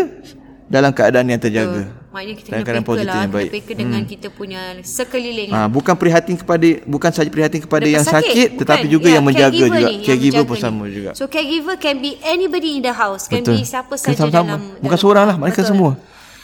dalam 0.66 0.96
keadaan 0.96 1.28
yang 1.28 1.38
terjaga. 1.38 1.92
Maknanya 2.10 2.36
kita 2.36 2.48
Dalam 2.50 2.66
kena 2.66 2.82
peka 2.82 3.04
lah 3.06 3.16
Kena 3.22 3.30
baik. 3.30 3.50
peka 3.54 3.74
dengan 3.74 4.02
kita 4.02 4.28
punya 4.30 4.62
Sekeliling 4.82 5.50
Ah, 5.50 5.70
bukan 5.70 5.94
prihatin 5.94 6.36
kepada 6.36 6.66
bukan 6.84 7.12
saja 7.14 7.30
prihatin 7.30 7.62
kepada 7.62 7.86
The 7.86 7.94
yang 7.94 8.02
sakit 8.02 8.48
bukan. 8.50 8.60
tetapi 8.66 8.86
juga 8.88 9.08
Ya, 9.08 9.14
yang 9.14 9.24
menjaga 9.24 9.54
caregiver 9.54 9.78
juga. 9.78 9.88
ni, 9.88 9.96
Caregiver 10.02 10.44
pun 10.44 10.58
sama 10.58 10.84
juga. 10.90 11.12
So 11.14 11.26
caregiver 11.26 11.78
can 11.78 12.02
be 12.02 12.18
anybody 12.20 12.76
in 12.76 12.82
the 12.82 12.90
house 12.92 13.30
Can 13.30 13.46
be 13.46 13.62
siapa 13.62 13.94
Kan 13.94 14.02
saja 14.10 14.18
sama-sama. 14.20 14.58
dalam 14.58 14.62
Bukan 14.76 14.90
dalam- 14.90 14.98
seorang 14.98 15.26
lah, 15.28 15.38
mereka 15.38 15.62
Betul. 15.62 15.70
semua. 15.70 15.92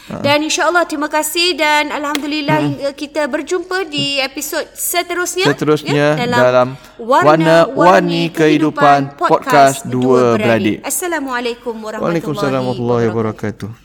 Dan 0.06 0.38
insyaAllah 0.40 0.86
terima 0.86 1.10
kasih 1.10 1.58
dan 1.58 1.90
Alhamdulillah 1.90 2.62
hingga 2.62 2.90
kita 2.94 3.26
berjumpa 3.26 3.90
di 3.90 4.22
episod 4.22 4.62
seterusnya. 4.72 5.50
Seterusnya 5.50 6.14
ya, 6.14 6.30
dalam 6.30 6.78
Warna-Warni 7.02 8.30
Kehidupan 8.30 9.18
Podcast 9.18 9.82
Dua 9.84 10.38
Beradik. 10.38 10.86
Assalamualaikum 10.86 11.74
warahmatullahi 11.74 12.22
Waalaikumsalam 12.22 12.54
warahmatullahi 12.62 13.06
wabarakatuh. 13.10 13.85